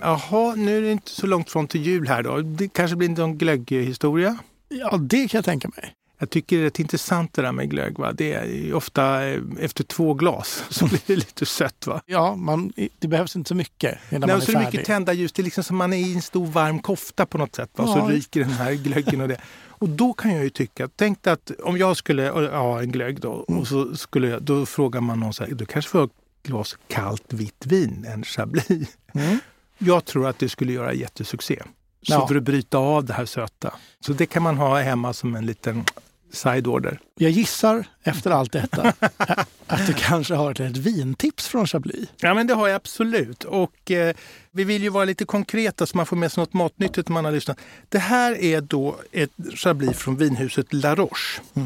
Jaha, 0.00 0.54
nu 0.54 0.78
är 0.78 0.82
det 0.82 0.92
inte 0.92 1.10
så 1.10 1.26
långt 1.26 1.50
från 1.50 1.68
till 1.68 1.82
jul 1.82 2.08
här 2.08 2.22
då. 2.22 2.40
Det 2.40 2.68
kanske 2.68 2.96
blir 2.96 3.08
någon 3.08 3.38
glögghistoria. 3.38 4.38
Ja, 4.68 4.96
det 4.96 5.28
kan 5.28 5.38
jag 5.38 5.44
tänka 5.44 5.68
mig. 5.76 5.94
Jag 6.22 6.30
tycker 6.30 6.56
det 6.56 6.62
är 6.62 6.64
rätt 6.64 6.78
intressant 6.78 7.32
det 7.34 7.42
där 7.42 7.52
med 7.52 7.70
glögg. 7.70 7.98
Va? 7.98 8.12
Det 8.12 8.32
är 8.32 8.74
ofta 8.74 9.26
eh, 9.28 9.40
efter 9.60 9.84
två 9.84 10.14
glas 10.14 10.64
så 10.70 10.86
blir 10.86 11.00
det 11.06 11.16
lite 11.16 11.46
sött. 11.46 11.86
Va? 11.86 12.02
Ja, 12.06 12.36
man, 12.36 12.72
det 12.98 13.08
behövs 13.08 13.36
inte 13.36 13.48
så 13.48 13.54
mycket 13.54 13.98
innan 14.10 14.20
Nej, 14.20 14.28
man 14.28 14.30
är 14.36 14.40
så 14.40 14.52
färdig. 14.52 14.66
mycket 14.66 14.86
tända 14.86 15.12
ljus. 15.12 15.32
Det 15.32 15.42
är 15.42 15.44
liksom 15.44 15.64
som 15.64 15.76
man 15.76 15.92
är 15.92 15.96
i 15.96 16.14
en 16.14 16.22
stor 16.22 16.46
varm 16.46 16.78
kofta 16.78 17.26
på 17.26 17.38
något 17.38 17.54
sätt. 17.54 17.70
Va? 17.76 17.84
Ja. 17.86 17.94
så 17.94 18.08
ryker 18.08 18.40
den 18.40 18.50
här 18.50 18.72
glöggen 18.72 19.20
och 19.20 19.28
det. 19.28 19.40
Och 19.68 19.88
då 19.88 20.12
kan 20.12 20.34
jag 20.34 20.44
ju 20.44 20.50
tycka, 20.50 20.88
tänk 20.96 21.22
dig 21.22 21.32
att 21.32 21.50
om 21.64 21.78
jag 21.78 21.96
skulle 21.96 22.28
ha 22.30 22.80
en 22.82 22.92
glögg 22.92 23.20
då 23.20 23.44
Mm. 23.48 23.60
och 23.60 23.66
så 23.68 23.96
skulle 23.96 24.28
jag, 24.28 24.42
då 24.42 24.66
frågar 24.66 25.00
man 25.00 25.20
någon 25.20 25.32
så 25.32 25.44
här, 25.44 25.54
du 25.54 25.66
kanske 25.66 25.90
får 25.90 26.04
ett 26.04 26.10
glas 26.42 26.76
kallt 26.88 27.32
vitt 27.32 27.66
vin, 27.66 28.06
en 28.08 28.24
chablis. 28.24 28.68
Mm. 29.14 29.38
Jag 29.78 30.04
tror 30.04 30.28
att 30.28 30.38
det 30.38 30.48
skulle 30.48 30.72
göra 30.72 30.92
jättesuccé. 30.92 31.62
Så 32.02 32.12
Ja. 32.12 32.28
för 32.28 32.34
att 32.34 32.42
bryta 32.42 32.78
av 32.78 33.04
det 33.04 33.12
här 33.12 33.24
söta. 33.24 33.74
Så 34.00 34.12
det 34.12 34.26
kan 34.26 34.42
man 34.42 34.56
ha 34.56 34.80
hemma 34.80 35.12
som 35.12 35.34
en 35.36 35.46
liten 35.46 35.84
side-order. 36.32 37.00
Jag 37.18 37.30
gissar 37.30 37.84
efter 38.02 38.30
allt 38.30 38.52
detta 38.52 38.92
att 39.66 39.86
du 39.86 39.92
kanske 39.92 40.34
har 40.34 40.50
ett 40.50 40.58
litet 40.58 40.76
vintips 40.76 41.48
från 41.48 41.66
Chablis. 41.66 42.08
Ja, 42.20 42.34
men 42.34 42.46
det 42.46 42.54
har 42.54 42.68
jag 42.68 42.76
absolut. 42.76 43.44
Och 43.44 43.90
eh, 43.90 44.16
vi 44.52 44.64
vill 44.64 44.82
ju 44.82 44.88
vara 44.88 45.04
lite 45.04 45.24
konkreta 45.24 45.86
så 45.86 45.96
man 45.96 46.06
får 46.06 46.16
med 46.16 46.32
sig 46.32 46.40
något 46.42 46.52
matnyttigt 46.52 47.08
när 47.08 47.14
man 47.14 47.24
har 47.24 47.32
lyssnat. 47.32 47.58
Det 47.88 47.98
här 47.98 48.42
är 48.42 48.60
då 48.60 48.96
ett 49.12 49.30
chablis 49.54 49.96
från 49.96 50.16
vinhuset 50.16 50.72
La 50.72 50.94
Roche. 50.94 51.40
Det 51.54 51.60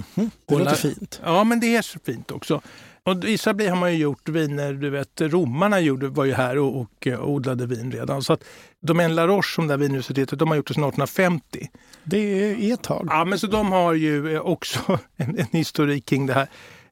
Och 0.47 0.59
låter 0.59 0.65
la- 0.65 0.75
fint. 0.75 1.21
Ja, 1.25 1.45
men 1.45 1.61
det 1.61 1.77
är 1.77 1.83
så 1.83 1.99
fint 2.05 2.31
också. 2.31 2.61
Och 3.07 3.25
I 3.25 3.39
Chablis 3.39 3.69
har 3.69 3.77
man 3.77 3.93
ju 3.93 3.99
gjort 3.99 4.29
viner, 4.29 4.73
du 4.73 4.91
vet 4.91 5.21
romarna 5.21 5.81
gjorde, 5.81 6.09
var 6.09 6.25
ju 6.25 6.33
här 6.35 6.59
och, 6.59 6.81
och 6.81 7.07
eh, 7.07 7.25
odlade 7.25 7.67
vin 7.67 7.93
redan. 7.93 8.23
Så 8.23 8.33
att 8.33 8.45
Domaine 8.83 9.15
La 9.15 9.27
Roche 9.27 9.55
som 9.55 9.67
det 9.67 9.73
här 9.73 9.79
vinhuset 9.79 10.39
de 10.39 10.49
har 10.49 10.57
gjort 10.57 10.69
det 10.69 10.75
sedan 10.75 10.85
1850. 10.85 11.69
Det 12.05 12.19
är 12.19 12.75
ett 12.75 12.83
tag. 12.83 13.07
Ja, 13.11 13.25
men 13.25 13.39
så 13.39 13.47
de 13.47 13.73
har 13.73 13.95
ju 13.95 14.35
eh, 14.35 14.41
också 14.41 14.99
en, 15.17 15.39
en 15.39 15.47
historik 15.53 16.07
kring 16.07 16.27
det 16.27 16.33
här. 16.35 16.49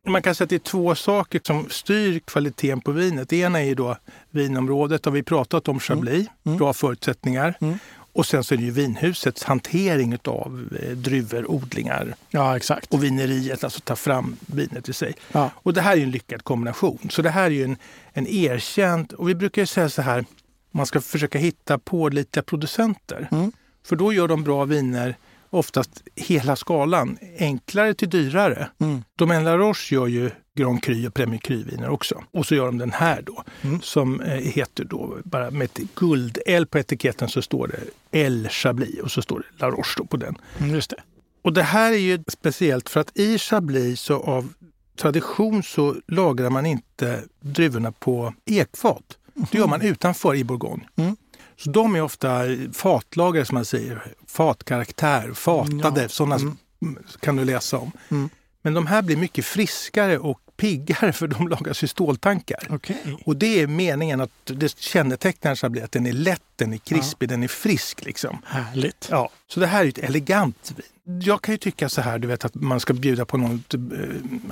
Man 0.06 0.22
kan 0.22 0.34
säga 0.34 0.44
att 0.44 0.50
det 0.50 0.56
är 0.56 0.58
två 0.58 0.94
saker 0.94 1.40
som 1.44 1.66
styr 1.70 2.18
kvaliteten 2.18 2.80
på 2.80 2.92
vinet. 2.92 3.28
Det 3.28 3.36
ena 3.36 3.60
är 3.60 3.64
ju 3.64 3.74
då 3.74 3.96
vinområdet, 4.30 5.04
har 5.04 5.12
vi 5.12 5.22
pratat 5.22 5.68
om 5.68 5.80
Chablis, 5.80 6.26
Mm. 6.46 6.58
bra 6.58 6.72
förutsättningar. 6.72 7.54
Mm. 7.60 7.78
Och 8.14 8.26
sen 8.26 8.44
så 8.44 8.54
är 8.54 8.58
det 8.58 8.64
ju 8.64 8.70
vinhusets 8.70 9.44
hantering 9.44 10.18
av 10.24 10.68
eh, 10.82 10.90
druvor, 10.90 11.50
odlingar 11.50 12.14
Ja, 12.30 12.56
exakt. 12.56 12.92
och 12.94 13.04
vineriet, 13.04 13.64
alltså 13.64 13.80
ta 13.80 13.96
fram 13.96 14.36
vinet 14.46 14.88
i 14.88 14.92
sig. 14.92 15.14
Ja. 15.32 15.50
Och 15.54 15.72
det 15.74 15.80
här 15.80 15.92
är 15.92 15.96
ju 15.96 16.02
en 16.02 16.10
lyckad 16.10 16.44
kombination. 16.44 16.98
Så 17.10 17.22
det 17.22 17.30
här 17.30 17.44
är 17.44 17.50
ju 17.50 17.64
en, 17.64 17.76
en 18.12 18.26
erkänd, 18.26 19.12
och 19.12 19.28
vi 19.28 19.34
brukar 19.34 19.62
ju 19.62 19.66
säga 19.66 19.88
så 19.88 20.02
här, 20.02 20.24
man 20.70 20.86
ska 20.86 21.00
försöka 21.00 21.38
hitta 21.38 21.78
pålitliga 21.78 22.42
producenter. 22.42 23.28
Mm. 23.32 23.52
För 23.86 23.96
då 23.96 24.12
gör 24.12 24.28
de 24.28 24.42
bra 24.44 24.64
viner, 24.64 25.16
oftast 25.50 25.90
hela 26.16 26.56
skalan, 26.56 27.18
enklare 27.38 27.94
till 27.94 28.10
dyrare. 28.10 28.68
Mm. 28.80 29.02
Domaine 29.18 29.44
La 29.44 29.56
Roche 29.56 29.94
gör 29.94 30.06
ju 30.06 30.30
Grand 30.58 30.82
Cru 30.82 31.06
och 31.06 31.14
Premier 31.14 31.40
Cru-viner 31.40 31.88
också. 31.88 32.24
Och 32.30 32.46
så 32.46 32.54
gör 32.54 32.66
de 32.66 32.78
den 32.78 32.92
här 32.92 33.22
då, 33.22 33.44
Mm. 33.62 33.80
som 33.80 34.20
eh, 34.20 34.32
heter 34.38 34.84
då, 34.84 35.18
bara 35.24 35.50
med 35.50 35.64
ett 35.64 35.78
guld-L 35.94 36.66
på 36.66 36.78
etiketten 36.78 37.28
så 37.28 37.42
står 37.42 37.68
det 37.68 37.80
L 38.18 38.48
Chablis 38.50 39.00
och 39.00 39.10
så 39.10 39.22
står 39.22 39.38
det 39.38 39.44
La 39.62 39.70
Roche 39.70 40.04
på 40.08 40.16
den. 40.16 40.34
Mm, 40.58 40.74
Just 40.74 40.90
det. 40.90 40.96
Och 41.42 41.52
det 41.52 41.62
här 41.62 41.92
är 41.92 41.96
ju 41.96 42.24
speciellt 42.28 42.88
för 42.88 43.00
att 43.00 43.16
i 43.18 43.38
Chablis 43.38 44.00
så 44.00 44.20
av 44.22 44.52
tradition 44.96 45.62
så 45.62 45.96
lagrar 46.08 46.50
man 46.50 46.66
inte 46.66 47.22
druvorna 47.40 47.92
på 47.92 48.34
ekfat. 48.46 49.18
Det 49.34 49.58
gör 49.58 49.66
man 49.66 49.82
utanför 49.82 50.34
i 50.34 50.44
Bourgogne. 50.44 50.88
Mm. 50.96 51.16
Så 51.56 51.70
de 51.70 51.96
är 51.96 52.00
ofta 52.02 52.40
fatlagrade 52.72 53.44
som 53.46 53.54
man 53.54 53.64
säger, 53.64 54.02
fatkaraktär, 54.26 55.32
fatade, 55.34 56.02
Ja. 56.02 56.08
sådana 56.08 56.36
Mm. 56.36 56.98
kan 57.20 57.36
du 57.36 57.44
läsa 57.44 57.78
om. 57.78 57.90
Mm. 58.10 58.28
Men 58.62 58.74
de 58.74 58.86
här 58.86 59.02
blir 59.02 59.16
mycket 59.16 59.44
friskare 59.44 60.18
och 60.18 60.40
piggare 60.56 61.12
för 61.12 61.26
de 61.26 61.48
lagas 61.48 61.84
i 61.84 61.88
ståltankar. 61.88 62.66
Okej. 62.70 62.96
Och 63.24 63.36
det 63.36 63.60
är 63.60 63.66
meningen 63.66 64.20
att 64.20 64.30
det 64.44 64.78
kännetecknar 64.78 65.54
Chablis 65.54 65.84
att 65.84 65.92
den 65.92 66.06
är 66.06 66.12
lätt, 66.12 66.42
den 66.56 66.72
är 66.72 66.78
krispig, 66.78 67.28
den 67.28 67.42
är 67.42 67.48
frisk 67.48 68.04
liksom. 68.04 68.38
Härligt. 68.46 69.08
Ja, 69.10 69.30
så 69.48 69.60
det 69.60 69.66
här 69.66 69.84
är 69.84 69.88
ett 69.88 69.98
elegant 69.98 70.72
vin. 70.76 71.20
Jag 71.22 71.42
kan 71.42 71.54
ju 71.54 71.58
tycka 71.58 71.88
så 71.88 72.00
här, 72.00 72.18
du 72.18 72.28
vet 72.28 72.44
att 72.44 72.54
man 72.54 72.80
ska 72.80 72.92
bjuda 72.92 73.24
på 73.24 73.36
något 73.36 73.74
äh, 73.74 73.80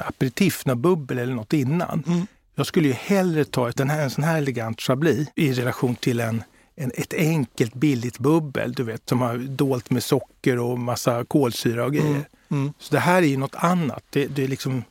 aperitif, 0.06 0.66
något 0.66 0.78
bubbel 0.78 1.18
eller 1.18 1.34
något 1.34 1.52
innan. 1.52 2.04
Mm. 2.06 2.26
Jag 2.54 2.66
skulle 2.66 2.88
ju 2.88 2.94
hellre 2.94 3.44
ta 3.44 3.68
ett, 3.68 3.76
den 3.76 3.90
här, 3.90 4.02
en 4.02 4.10
sån 4.10 4.24
här 4.24 4.38
elegant 4.38 4.80
chablis 4.80 5.28
i 5.34 5.52
relation 5.52 5.94
till 5.94 6.20
en, 6.20 6.42
en, 6.76 6.92
ett 6.94 7.14
enkelt 7.14 7.74
billigt 7.74 8.18
bubbel, 8.18 8.72
du 8.72 8.82
vet, 8.82 9.08
som 9.08 9.20
har 9.20 9.36
dolt 9.36 9.90
med 9.90 10.02
socker 10.02 10.58
och 10.58 10.78
massa 10.78 11.24
kolsyra 11.24 11.84
och 11.84 11.92
grejer. 11.92 12.10
Mm. 12.10 12.24
Mm. 12.50 12.72
Så 12.78 12.94
det 12.94 13.00
här 13.00 13.22
är 13.22 13.26
ju 13.26 13.36
något 13.36 13.54
annat. 13.54 14.04
Det, 14.10 14.26
det 14.26 14.44
är 14.44 14.48
liksom... 14.48 14.84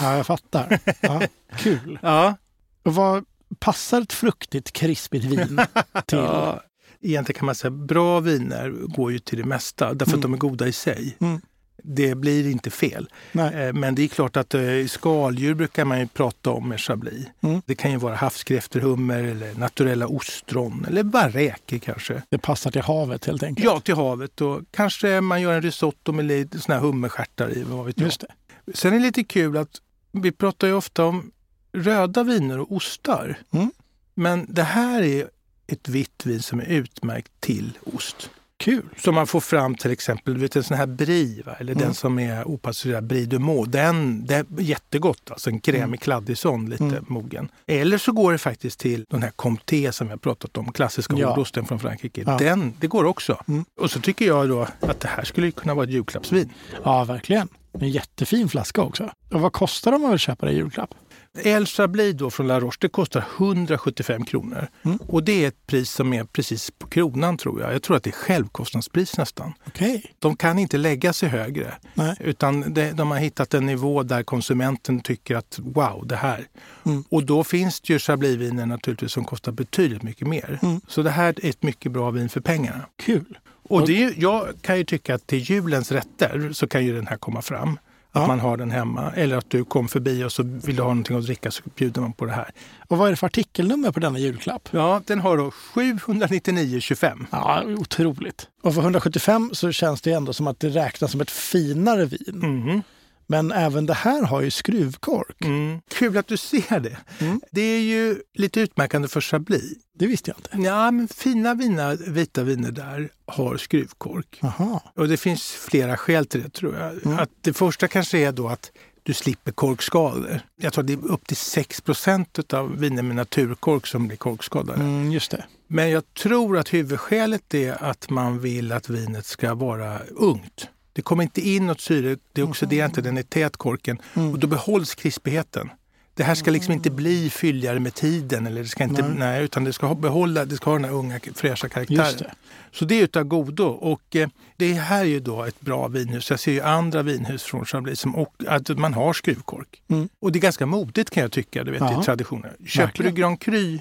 Ja, 0.00 0.16
jag 0.16 0.26
fattar. 0.26 0.78
Ja, 1.00 1.22
kul. 1.58 1.98
Ja, 2.02 2.36
vad 2.82 3.24
passar 3.58 4.00
ett 4.02 4.12
fruktigt, 4.12 4.72
krispigt 4.72 5.24
vin 5.24 5.60
till? 6.06 6.18
ja. 6.18 6.60
Egentligen 7.02 7.38
kan 7.38 7.46
man 7.46 7.54
säga 7.54 7.70
bra 7.70 8.20
viner 8.20 8.70
går 8.70 9.12
ju 9.12 9.18
till 9.18 9.38
det 9.38 9.44
mesta 9.44 9.94
därför 9.94 10.12
Mm. 10.12 10.18
att 10.18 10.22
de 10.22 10.32
är 10.34 10.38
goda 10.38 10.66
i 10.66 10.72
sig. 10.72 11.16
Mm. 11.20 11.40
Det 11.88 12.14
blir 12.14 12.50
inte 12.50 12.70
fel. 12.70 13.08
Nej. 13.32 13.54
Eh, 13.66 13.72
Men 13.72 13.94
det 13.94 14.02
är 14.02 14.08
klart 14.08 14.36
att 14.36 14.54
eh, 14.54 14.62
skaldjur 14.88 15.54
brukar 15.54 15.84
man 15.84 16.00
ju 16.00 16.06
prata 16.06 16.50
om 16.50 16.68
med 16.68 16.80
chablis. 16.80 17.26
Mm. 17.42 17.62
Det 17.66 17.74
kan 17.74 17.90
ju 17.90 17.96
vara 17.96 18.14
havskräftor, 18.16 18.80
hummer 18.80 19.22
eller 19.24 19.54
naturella 19.54 20.06
ostron 20.06 20.84
eller 20.88 21.02
bara 21.02 21.28
räkor 21.28 21.78
kanske. 21.78 22.22
Det 22.30 22.38
passar 22.38 22.70
till 22.70 22.82
havet 22.82 23.24
helt 23.24 23.42
enkelt. 23.42 23.64
Ja, 23.64 23.80
till 23.80 23.94
havet 23.94 24.40
och 24.40 24.60
kanske 24.70 25.20
man 25.20 25.40
gör 25.42 25.52
en 25.52 25.62
risotto 25.62 26.12
med 26.12 26.24
lite 26.24 26.58
såna 26.60 26.74
här 26.74 26.82
hummerstjärtar 26.82 27.56
i. 27.58 27.62
Vad 27.62 27.86
vet 27.86 27.98
jag. 27.98 28.04
Just 28.06 28.20
det. 28.20 28.26
Sen 28.74 28.92
är 28.92 28.96
det 28.98 29.02
lite 29.02 29.24
kul 29.24 29.56
att 29.56 29.80
vi 30.12 30.32
pratar 30.32 30.66
ju 30.68 30.72
ofta 30.74 31.04
om 31.04 31.30
röda 31.72 32.22
viner 32.24 32.58
och 32.58 32.72
ostar. 32.72 33.38
Mm. 33.50 33.70
Men 34.14 34.46
det 34.48 34.62
här 34.62 35.02
är 35.02 35.28
ett 35.66 35.88
vitt 35.88 36.26
vin 36.26 36.42
som 36.42 36.60
är 36.60 36.64
utmärkt 36.66 37.32
till 37.40 37.78
ost. 37.94 38.30
Kul. 38.58 38.82
Så 38.98 39.12
man 39.12 39.26
får 39.26 39.40
fram 39.40 39.74
till 39.74 39.90
exempel 39.90 40.34
du 40.34 40.40
vet, 40.40 40.56
en 40.56 40.62
sån 40.62 40.76
här 40.76 40.86
brie, 40.86 41.42
va? 41.42 41.52
eller 41.58 41.72
Mm. 41.72 41.84
den 41.84 41.94
som 41.94 42.18
är 42.18 42.48
opastöriserad 42.48 43.04
brie 43.04 43.26
de 43.26 43.38
meaux. 43.38 43.70
Den, 43.72 44.26
det 44.26 44.34
är 44.34 44.44
jättegott, 44.58 45.30
alltså 45.30 45.50
en 45.50 45.60
krämig 45.60 45.82
Mm. 45.82 45.98
kladdig 45.98 46.38
sån, 46.38 46.70
lite 46.70 46.84
Mm. 46.84 47.04
mogen. 47.08 47.48
Eller 47.66 47.98
så 47.98 48.12
går 48.12 48.32
det 48.32 48.38
faktiskt 48.38 48.78
till 48.80 49.04
den 49.10 49.22
här 49.22 49.30
Comté 49.30 49.92
som 49.92 50.10
jag 50.10 50.20
pratat 50.20 50.56
om, 50.56 50.72
klassiska 50.72 51.14
Ja. 51.16 51.28
hordosten 51.28 51.64
från 51.66 51.78
Frankrike. 51.78 52.22
Ja. 52.26 52.38
Den, 52.38 52.72
det 52.80 52.86
går 52.86 53.04
också. 53.04 53.42
Mm. 53.48 53.64
Och 53.80 53.90
så 53.90 54.00
tycker 54.00 54.26
jag 54.26 54.48
då 54.48 54.66
att 54.80 55.00
det 55.00 55.08
här 55.08 55.24
skulle 55.24 55.50
kunna 55.50 55.74
vara 55.74 55.84
ett 55.84 55.90
julklappsvin. 55.92 56.52
Ja, 56.84 57.04
verkligen. 57.04 57.48
En 57.80 57.88
jättefin 57.88 58.48
flaska 58.48 58.82
också. 58.82 59.10
Och 59.32 59.40
vad 59.40 59.52
kostar 59.52 59.90
det 59.90 59.94
om 59.96 60.02
man 60.02 60.10
vill 60.10 60.20
köpa 60.20 60.46
det 60.46 60.52
i 60.52 60.54
julklapp? 60.54 60.94
El 61.42 61.66
Chablis 61.66 62.14
då 62.14 62.30
från 62.30 62.46
La 62.46 62.60
Roche, 62.60 62.78
det 62.80 62.88
kostar 62.88 63.24
175 63.36 64.24
kronor. 64.24 64.68
Mm. 64.82 64.96
Och 64.96 65.24
det 65.24 65.44
är 65.44 65.48
ett 65.48 65.66
pris 65.66 65.90
som 65.90 66.12
är 66.12 66.24
precis 66.24 66.70
på 66.70 66.86
kronan 66.86 67.36
tror 67.36 67.60
jag. 67.60 67.74
Jag 67.74 67.82
tror 67.82 67.96
att 67.96 68.02
det 68.02 68.10
är 68.10 68.12
självkostnadspris 68.12 69.18
nästan. 69.18 69.52
Okej. 69.66 70.14
De 70.18 70.36
kan 70.36 70.58
inte 70.58 70.78
lägga 70.78 71.12
sig 71.12 71.28
högre. 71.28 71.74
Nej. 71.94 72.16
Utan 72.20 72.74
det, 72.74 72.92
de 72.92 73.10
har 73.10 73.18
hittat 73.18 73.54
en 73.54 73.66
nivå 73.66 74.02
där 74.02 74.22
konsumenten 74.22 75.00
tycker 75.00 75.36
att 75.36 75.58
wow, 75.62 76.06
det 76.06 76.16
här. 76.16 76.46
Mm. 76.86 77.04
Och 77.08 77.24
då 77.24 77.44
finns 77.44 77.80
det 77.80 77.92
ju 77.92 77.98
Chablisviner 77.98 78.66
naturligtvis 78.66 79.12
som 79.12 79.24
kostar 79.24 79.52
betydligt 79.52 80.02
mycket 80.02 80.28
mer. 80.28 80.58
Mm. 80.62 80.80
Så 80.88 81.02
det 81.02 81.10
här 81.10 81.34
är 81.42 81.50
ett 81.50 81.62
mycket 81.62 81.92
bra 81.92 82.10
vin 82.10 82.28
för 82.28 82.40
pengarna. 82.40 82.86
Kul. 82.96 83.38
Och 83.68 83.86
det 83.86 84.04
är 84.04 84.14
jag 84.16 84.48
kan 84.62 84.78
ju 84.78 84.84
tycka 84.84 85.14
att 85.14 85.26
till 85.26 85.38
julens 85.38 85.92
rätter 85.92 86.50
så 86.52 86.66
kan 86.68 86.84
ju 86.84 86.94
den 86.96 87.06
här 87.06 87.16
komma 87.16 87.42
fram. 87.42 87.78
Att 88.12 88.22
Ja. 88.22 88.26
man 88.26 88.40
har 88.40 88.56
den 88.56 88.70
hemma. 88.70 89.12
Eller 89.16 89.36
att 89.36 89.50
du 89.50 89.64
kom 89.64 89.88
förbi 89.88 90.24
och 90.24 90.32
så 90.32 90.42
vill 90.42 90.76
du 90.76 90.82
ha 90.82 90.88
någonting 90.88 91.16
att 91.16 91.24
dricka 91.24 91.50
så 91.50 91.62
bjuder 91.76 92.00
man 92.00 92.12
på 92.12 92.24
det 92.24 92.32
här. 92.32 92.50
Och 92.88 92.98
vad 92.98 93.06
är 93.06 93.10
det 93.10 93.16
för 93.16 93.26
artikelnummer 93.26 93.90
på 93.92 94.00
denna 94.00 94.18
julklapp? 94.18 94.68
Ja, 94.70 95.02
den 95.06 95.20
har 95.20 95.36
då 95.36 95.50
799,25. 95.50 97.26
Ja, 97.30 97.62
otroligt. 97.78 98.48
Och 98.62 98.74
för 98.74 98.80
175 98.82 99.50
så 99.52 99.72
känns 99.72 100.00
det 100.00 100.12
ändå 100.12 100.32
som 100.32 100.46
att 100.46 100.60
det 100.60 100.68
räknas 100.68 101.10
som 101.10 101.20
ett 101.20 101.30
finare 101.30 102.04
vin. 102.04 102.34
Mhm. 102.34 102.82
Men 103.26 103.52
även 103.52 103.86
det 103.86 103.94
här 103.94 104.22
har 104.22 104.40
ju 104.40 104.50
skruvkork. 104.50 105.44
Mm. 105.44 105.80
Kul 105.88 106.18
att 106.18 106.26
du 106.26 106.36
ser 106.36 106.80
det. 106.80 106.96
Mm. 107.18 107.40
Det 107.52 107.60
är 107.60 107.80
ju 107.80 108.22
lite 108.34 108.60
utmärkande 108.60 109.08
för 109.08 109.20
Chablis. 109.20 109.72
Det 109.98 110.06
visste 110.06 110.30
jag 110.30 110.38
inte. 110.38 110.68
Ja, 110.68 110.90
men 110.90 111.08
fina 111.08 111.54
vina, 111.54 111.94
vita 111.94 112.42
viner 112.42 112.70
där 112.70 113.08
har 113.26 113.56
skruvkork. 113.56 114.38
Jaha. 114.42 114.80
Och 114.94 115.08
det 115.08 115.16
finns 115.16 115.42
flera 115.42 115.96
skäl 115.96 116.26
till 116.26 116.42
det 116.42 116.50
tror 116.50 116.76
jag. 116.76 117.06
Mm. 117.06 117.18
Att 117.18 117.30
det 117.40 117.52
första 117.52 117.88
kanske 117.88 118.18
är 118.18 118.32
då 118.32 118.48
att 118.48 118.70
du 119.02 119.14
slipper 119.14 119.52
korkskador. 119.52 120.40
Jag 120.56 120.72
tror 120.72 120.84
det 120.84 120.92
är 120.92 121.10
upp 121.10 121.26
till 121.26 121.36
6% 121.36 122.54
av 122.54 122.78
viner 122.78 123.02
med 123.02 123.16
naturkork 123.16 123.86
som 123.86 124.06
blir 124.06 124.16
korkskadade. 124.16 124.80
Mm, 124.80 125.12
just 125.12 125.30
det. 125.30 125.44
Men 125.66 125.90
jag 125.90 126.14
tror 126.14 126.58
att 126.58 126.74
huvudskälet 126.74 127.54
är 127.54 127.84
att 127.84 128.10
man 128.10 128.40
vill 128.40 128.72
att 128.72 128.88
vinet 128.88 129.26
ska 129.26 129.54
vara 129.54 129.98
ungt. 130.10 130.68
Det 130.96 131.02
kommer 131.02 131.22
inte 131.22 131.40
in 131.48 131.66
något 131.66 131.80
syre, 131.80 132.16
det 132.32 132.42
oxiderar 132.42 132.86
inte, 132.86 133.00
den 133.00 133.18
är 133.18 133.22
tät 133.22 133.56
korken 133.56 133.98
Mm. 134.14 134.32
och 134.32 134.38
då 134.38 134.46
behålls 134.46 134.94
krispigheten. 134.94 135.70
Det 136.14 136.22
här 136.24 136.34
ska 136.34 136.50
liksom 136.50 136.72
inte 136.72 136.90
bli 136.90 137.30
fylligare 137.30 137.80
med 137.80 137.94
tiden, 137.94 138.46
eller 138.46 138.62
det 138.62 138.68
ska 138.68 138.84
inte, 138.84 139.02
Nej. 139.02 139.18
nej. 139.18 139.44
utan 139.44 139.64
det 139.64 139.72
ska 139.72 139.94
behålla, 139.94 140.44
det 140.44 140.56
ska 140.56 140.70
ha 140.70 140.76
den 140.76 140.84
här 140.84 140.92
unga 140.92 141.20
fräscha 141.34 141.68
karaktären. 141.68 142.14
Det. 142.18 142.34
Så 142.72 142.84
det 142.84 142.94
är 143.00 143.02
utav 143.04 143.24
godo. 143.24 143.64
Och 143.66 144.16
eh, 144.16 144.28
det 144.56 144.72
här 144.72 145.00
är 145.00 145.04
ju 145.08 145.20
då 145.20 145.44
ett 145.44 145.60
bra 145.60 145.88
vinhus. 145.88 146.30
Jag 146.30 146.40
ser 146.40 146.52
ju 146.52 146.60
andra 146.60 147.02
vinhus 147.02 147.42
från 147.42 147.64
Chablis 147.64 148.00
som 148.00 148.16
och, 148.16 148.34
att 148.48 148.68
man 148.78 148.94
har 148.94 149.12
skruvkork. 149.12 149.82
Mm. 149.88 150.08
Och 150.20 150.32
det 150.32 150.38
är 150.38 150.40
ganska 150.40 150.66
modigt 150.66 151.10
kan 151.10 151.20
jag 151.22 151.32
tycka, 151.32 151.64
du 151.64 151.70
vet, 151.72 151.80
Ja. 151.80 152.00
i 152.00 152.04
traditionen. 152.04 152.52
Köper 152.66 152.86
Verkligen. 152.86 153.14
du 153.14 153.20
Grand 153.20 153.40
Cru 153.40 153.78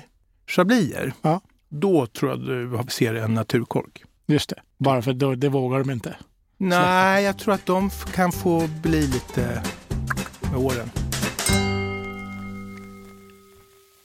Chabliser, 0.47 1.13
Ja. 1.21 1.41
då 1.69 2.07
tror 2.07 2.31
jag 2.31 2.39
du 2.39 2.79
ser 2.91 3.13
en 3.13 3.33
naturkork. 3.33 4.03
Just 4.27 4.49
det. 4.49 4.61
Bara 4.77 5.01
för 5.01 5.13
då, 5.13 5.35
det 5.35 5.49
vågar 5.49 5.79
de 5.79 5.91
inte. 5.91 6.15
Nej, 6.57 7.23
jag 7.23 7.37
tror 7.37 7.53
att 7.53 7.65
de 7.65 7.89
kan 8.13 8.31
få 8.31 8.67
bli 8.81 9.07
lite 9.07 9.63
med 10.41 10.59
åren. 10.59 10.89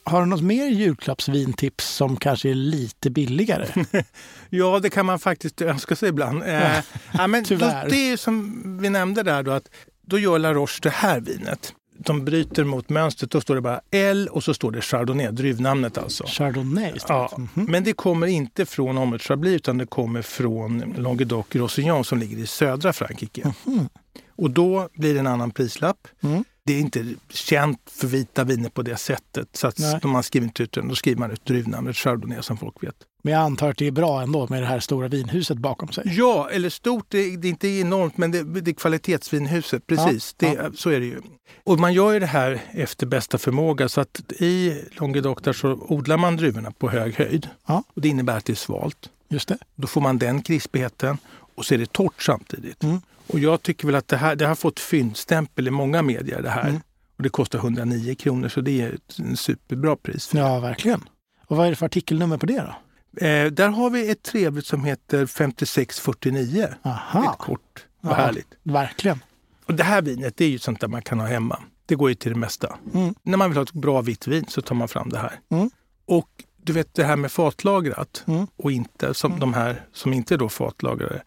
Har 0.03 0.21
du 0.21 0.25
något 0.25 0.41
mer 0.41 0.65
julklappsvintips 0.67 1.87
som 1.87 2.17
kanske 2.17 2.49
är 2.49 2.53
lite 2.53 3.09
billigare? 3.09 3.85
Ja, 4.49 4.79
det 4.79 4.89
kan 4.89 5.05
man 5.05 5.19
faktiskt 5.19 5.61
önska 5.61 5.95
sig 5.95 6.09
ibland. 6.09 6.43
Eh, 6.43 6.79
ja, 7.13 7.27
men 7.27 7.43
då, 7.43 7.47
Tyvärr. 7.47 7.89
det 7.89 8.11
är 8.11 8.17
som 8.17 8.61
vi 8.81 8.89
nämnde 8.89 9.23
där 9.23 9.43
då, 9.43 9.51
att 9.51 9.69
då 10.05 10.19
gör 10.19 10.39
La 10.39 10.53
Roche 10.53 10.79
det 10.81 10.89
här 10.89 11.19
vinet. 11.19 11.73
De 12.05 12.25
bryter 12.25 12.63
mot 12.63 12.89
mönstret. 12.89 13.31
Då 13.31 13.41
står 13.41 13.55
det 13.55 13.61
bara 13.61 13.81
L 13.91 14.27
och 14.31 14.43
så 14.43 14.53
står 14.53 14.71
det 14.71 14.81
Chardonnay, 14.81 15.27
druvnamnet 15.31 15.97
alltså. 15.97 16.23
Chardonnay? 16.27 16.91
Ja, 17.07 17.31
Mhm. 17.37 17.49
men 17.71 17.83
det 17.83 17.93
kommer 17.93 18.27
inte 18.27 18.65
från 18.65 18.97
Ommet 18.97 19.21
Chablis 19.21 19.55
utan 19.55 19.77
det 19.77 19.85
kommer 19.85 20.21
från 20.21 20.83
Languedoc-Roussillon 20.97 22.03
som 22.03 22.19
ligger 22.19 22.37
i 22.37 22.47
södra 22.47 22.93
Frankrike. 22.93 23.53
Mhm. 23.65 23.89
Och 24.35 24.49
då 24.51 24.89
blir 24.93 25.13
det 25.13 25.19
en 25.19 25.27
annan 25.27 25.51
prislapp. 25.51 26.07
Mm. 26.23 26.43
Det 26.65 26.73
är 26.73 26.79
inte 26.79 27.05
känt 27.29 27.79
för 27.91 28.07
vita 28.07 28.43
viner 28.43 28.69
på 28.69 28.81
det 28.81 28.95
sättet. 28.95 29.47
Så 29.53 29.67
att 29.67 29.79
Nej. 29.79 29.99
man 30.03 30.23
skriver 30.23 30.47
inte 30.47 30.63
ut 30.63 30.71
den, 30.71 30.87
då 30.87 30.95
skriver 30.95 31.19
man 31.19 31.31
ut 31.31 31.45
druvnamnet 31.45 31.97
Chardonnay 31.97 32.41
som 32.41 32.57
folk 32.57 32.83
vet. 32.83 32.95
Men 33.23 33.33
jag 33.33 33.41
antar 33.41 33.69
att 33.69 33.77
det 33.77 33.87
är 33.87 33.91
bra 33.91 34.21
ändå 34.21 34.47
med 34.49 34.61
det 34.61 34.67
här 34.67 34.79
stora 34.79 35.07
vinhuset 35.07 35.57
bakom 35.57 35.91
sig. 35.91 36.03
Ja, 36.05 36.49
eller 36.49 36.69
stort, 36.69 37.05
det, 37.09 37.37
det 37.37 37.47
är 37.47 37.49
inte 37.49 37.67
enormt, 37.67 38.17
men 38.17 38.31
det, 38.31 38.43
det 38.43 38.71
är 38.71 38.75
kvalitetsvinhuset. 38.75 39.87
Precis, 39.87 40.35
Ja, 40.39 40.47
det, 40.49 40.77
så 40.77 40.89
är 40.89 40.99
det 40.99 41.05
ju. 41.05 41.21
Och 41.63 41.79
man 41.79 41.93
gör 41.93 42.11
ju 42.11 42.19
det 42.19 42.25
här 42.25 42.61
efter 42.71 43.05
bästa 43.05 43.37
förmåga. 43.37 43.89
Så 43.89 44.01
att 44.01 44.21
i 44.39 44.81
Languedoc 44.99 45.37
där 45.43 45.53
så 45.53 45.71
odlar 45.71 46.17
man 46.17 46.37
druvorna 46.37 46.71
på 46.71 46.89
hög 46.89 47.15
höjd. 47.15 47.47
Ja. 47.65 47.83
Och 47.93 48.01
det 48.01 48.07
innebär 48.07 48.37
att 48.37 48.45
det 48.45 48.53
är 48.53 48.55
svalt. 48.55 49.09
Just 49.29 49.47
det. 49.47 49.57
Då 49.75 49.87
får 49.87 50.01
man 50.01 50.17
den 50.17 50.41
krispigheten 50.41 51.17
och 51.55 51.65
så 51.65 51.73
är 51.73 51.77
det 51.77 51.91
torrt 51.91 52.21
samtidigt. 52.21 52.83
Mm. 52.83 53.01
Och 53.33 53.39
jag 53.39 53.61
tycker 53.61 53.85
väl 53.85 53.95
att 53.95 54.07
det 54.07 54.17
här 54.17 54.35
det 54.35 54.45
har 54.45 54.55
fått 54.55 54.79
fyndstämpel 54.79 55.67
i 55.67 55.71
många 55.71 56.01
medier 56.01 56.41
det 56.41 56.49
här. 56.49 56.67
Mm. 56.69 56.81
Och 57.17 57.23
det 57.23 57.29
kostar 57.29 57.59
109 57.59 58.15
kronor 58.15 58.47
så 58.49 58.61
det 58.61 58.81
är 58.81 58.93
ett 58.93 59.19
en 59.19 59.37
superbra 59.37 59.95
pris. 59.95 60.29
Ja, 60.33 60.59
verkligen. 60.59 61.03
Och 61.47 61.57
vad 61.57 61.65
är 61.65 61.69
det 61.69 61.75
för 61.75 61.85
artikelnummer 61.85 62.37
på 62.37 62.45
det 62.45 62.57
då? 62.67 63.25
Eh, 63.25 63.45
där 63.51 63.69
har 63.69 63.89
vi 63.89 64.09
ett 64.11 64.23
trevligt 64.23 64.65
som 64.65 64.83
heter 64.85 65.25
5649. 65.25 66.67
Aha, 66.83 67.31
Ett 67.31 67.37
kort. 67.39 67.85
Vad 68.01 68.13
Ja. 68.13 68.17
härligt. 68.17 68.47
verkligen. 68.63 69.19
Och 69.65 69.73
det 69.75 69.83
här 69.83 70.01
vinet 70.01 70.37
det 70.37 70.45
är 70.45 70.49
ju 70.49 70.59
sånt 70.59 70.81
där 70.81 70.87
man 70.87 71.01
kan 71.01 71.19
ha 71.19 71.27
hemma. 71.27 71.59
Det 71.85 71.95
går 71.95 72.09
ju 72.09 72.15
till 72.15 72.33
det 72.33 72.39
mesta. 72.39 72.77
Mm. 72.93 73.15
När 73.23 73.37
man 73.37 73.49
vill 73.49 73.57
ha 73.57 73.63
ett 73.63 73.73
bra 73.73 74.01
vitt 74.01 74.27
vin 74.27 74.45
så 74.47 74.61
tar 74.61 74.75
man 74.75 74.87
fram 74.87 75.09
det 75.09 75.17
här. 75.17 75.39
Mm. 75.49 75.69
Och 76.05 76.29
du 76.63 76.73
vet 76.73 76.93
det 76.93 77.03
här 77.03 77.15
med 77.15 77.31
fatlagrat 77.31 78.23
Mm. 78.27 78.47
och 78.55 78.71
inte 78.71 79.13
som 79.13 79.39
de 79.39 79.53
här 79.53 79.85
som 79.93 80.13
inte 80.13 80.33
är 80.33 80.37
då 80.37 80.49
fatlagrade. 80.49 81.21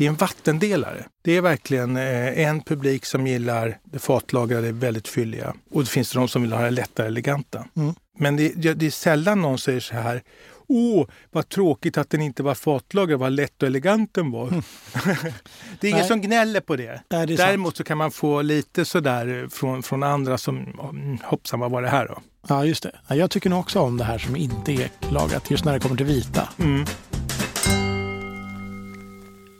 Det 0.00 0.06
är 0.06 0.08
en 0.08 0.16
vattendelare. 0.16 1.04
Det 1.22 1.36
är 1.36 1.40
verkligen 1.40 1.96
eh, 1.96 2.38
en 2.48 2.60
publik 2.62 3.04
som 3.04 3.26
gillar 3.26 3.78
det 3.84 3.98
fatlagrade, 3.98 4.72
väldigt 4.72 5.08
fylliga. 5.08 5.54
Och 5.70 5.80
det 5.84 5.90
finns 5.90 6.12
de 6.12 6.28
som 6.28 6.42
vill 6.42 6.52
ha 6.52 6.62
det 6.62 6.70
lättare 6.70 7.06
eleganta. 7.06 7.64
Mm. 7.76 7.94
Men 8.18 8.36
det, 8.36 8.74
det 8.74 8.86
är 8.86 8.90
sällan 8.90 9.42
någon 9.42 9.58
säger 9.58 9.80
så 9.80 9.94
här 9.94 10.22
Åh, 10.68 11.06
vad 11.30 11.48
tråkigt 11.48 11.98
att 11.98 12.10
den 12.10 12.22
inte 12.22 12.42
var 12.42 12.54
fatlagrad, 12.54 13.20
vad 13.20 13.32
lätt 13.32 13.62
och 13.62 13.66
elegant 13.66 14.14
den 14.14 14.30
var. 14.30 14.48
det 15.80 15.86
är 15.86 15.90
ingen 15.90 15.98
Nej. 15.98 16.08
som 16.08 16.20
gnäller 16.20 16.60
på 16.60 16.76
det. 16.76 17.02
Nej, 17.10 17.26
det 17.26 17.32
är 17.32 17.36
sant. 17.36 17.48
Däremot 17.48 17.76
så 17.76 17.84
kan 17.84 17.98
man 17.98 18.10
få 18.10 18.42
lite 18.42 18.84
sådär 18.84 19.48
från, 19.50 19.82
från 19.82 20.02
andra 20.02 20.38
som, 20.38 20.56
"Mm, 20.90 21.18
hoppsan 21.24 21.60
vad 21.60 21.70
var 21.70 21.82
det 21.82 21.88
här 21.88 22.06
då? 22.08 22.18
Ja, 22.48 22.64
just 22.64 22.82
det. 22.82 22.92
Ja, 23.08 23.14
jag 23.14 23.30
tycker 23.30 23.50
nog 23.50 23.58
också 23.60 23.80
om 23.80 23.96
det 23.96 24.04
här 24.04 24.18
som 24.18 24.36
inte 24.36 24.72
är 24.72 24.90
lagrat, 25.10 25.50
just 25.50 25.64
när 25.64 25.72
det 25.72 25.80
kommer 25.80 25.96
till 25.96 26.06
vita. 26.06 26.48
Mm. 26.58 26.84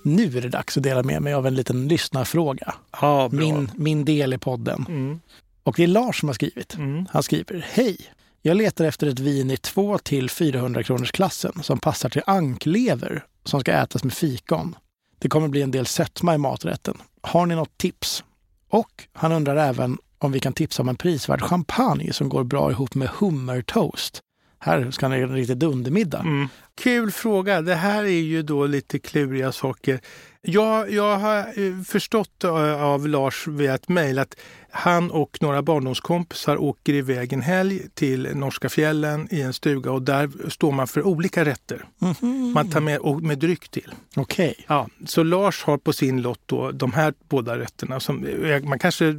Nu 0.03 0.39
är 0.39 0.43
det 0.43 0.49
dags 0.49 0.77
att 0.77 0.83
dela 0.83 1.03
med 1.03 1.23
mig 1.23 1.35
av 1.35 1.47
en 1.47 1.55
liten 1.55 1.89
lyssnarfråga. 1.89 2.75
Ja. 3.01 3.29
Min, 3.33 3.71
min 3.77 4.05
del 4.05 4.35
i 4.35 4.39
podden. 4.39 4.85
Mm. 4.89 5.21
Och 5.63 5.75
det 5.77 5.83
är 5.83 5.87
Lars 5.87 6.21
som 6.21 6.29
har 6.29 6.35
skrivit. 6.35 6.75
Mm. 6.75 7.07
Han 7.11 7.23
skriver 7.23 7.67
Hej! 7.73 7.99
Jag 8.43 8.57
letar 8.57 8.85
efter 8.85 9.07
ett 9.07 9.19
vin 9.19 9.51
i 9.51 9.57
2 9.57 9.99
till 9.99 10.31
400 10.31 10.83
kronors 10.83 11.13
klassen 11.13 11.53
som 11.63 11.79
passar 11.79 12.09
till 12.09 12.23
anklever 12.27 13.25
som 13.45 13.61
ska 13.61 13.73
ätas 13.73 14.05
med 14.05 14.13
fikon. 14.13 14.75
Det 15.19 15.29
kommer 15.29 15.49
bli 15.49 15.63
en 15.63 15.71
del 15.71 15.87
sötma 15.87 16.35
i 16.35 16.39
maträtten. 16.39 16.97
Har 17.23 17.47
ni 17.47 17.55
något 17.55 17.79
tips? 17.79 18.25
Och 18.71 19.09
han 19.13 19.33
undrar 19.33 19.57
även 19.57 19.99
om 20.19 20.33
vi 20.33 20.41
kan 20.41 20.53
tipsa 20.53 20.83
om 20.83 20.89
en 20.89 20.97
prisvärd 20.97 21.43
champagne 21.43 22.13
som 22.13 22.29
går 22.29 22.45
bra 22.45 22.71
ihop 22.71 22.95
med 22.95 23.09
hummertoast. 23.09 24.21
Här 24.59 24.91
ska 24.91 25.07
han 25.07 25.13
ha 25.13 25.19
en 25.19 25.35
riktig 25.35 25.57
dundermiddag. 25.57 26.21
Mm. 26.21 26.49
Kul 26.81 27.11
fråga. 27.11 27.63
Det 27.63 27.75
här 27.75 28.05
är 28.05 28.09
ju 28.09 28.43
då 28.43 28.67
lite 28.67 28.99
kluriga 28.99 29.53
saker. 29.53 30.01
Jag, 30.43 30.91
jag 30.91 31.19
har 31.19 31.39
eh, 31.39 31.83
förstått 31.87 32.45
eh, 32.45 32.83
av 32.83 33.09
Lars 33.09 33.47
via 33.47 33.75
ett 33.75 33.89
mejl 33.89 34.19
att 34.19 34.37
han 34.71 35.11
och 35.11 35.39
några 35.41 35.63
barndomskompisar 35.63 36.57
åker 36.57 36.93
iväg 36.93 37.33
en 37.33 37.43
helg 37.43 37.83
till 37.95 38.29
norska 38.35 38.69
fjällen 38.69 39.29
i 39.31 39.41
en 39.41 39.53
stuga 39.53 39.93
och 39.93 40.03
där 40.03 40.51
står 40.51 40.73
man 40.73 40.87
för 40.87 41.07
olika 41.07 41.45
rätter. 41.45 41.85
Mhm. 41.99 42.53
Man 42.53 42.71
tar 42.71 42.81
med, 42.81 42.99
och 42.99 43.23
med 43.23 43.39
dryck 43.39 43.69
till. 43.69 43.95
Okej. 44.17 44.55
Ja, 44.69 44.89
så 45.07 45.23
Lars 45.23 45.65
har 45.65 45.79
på 45.79 45.93
sin 45.93 46.23
lott 46.23 46.43
då 46.47 46.71
de 46.71 46.93
här 46.93 47.15
båda 47.29 47.59
rätterna. 47.59 48.01
Som, 48.01 48.27
eh, 48.27 48.63
man 48.63 48.79
kanske 48.79 49.17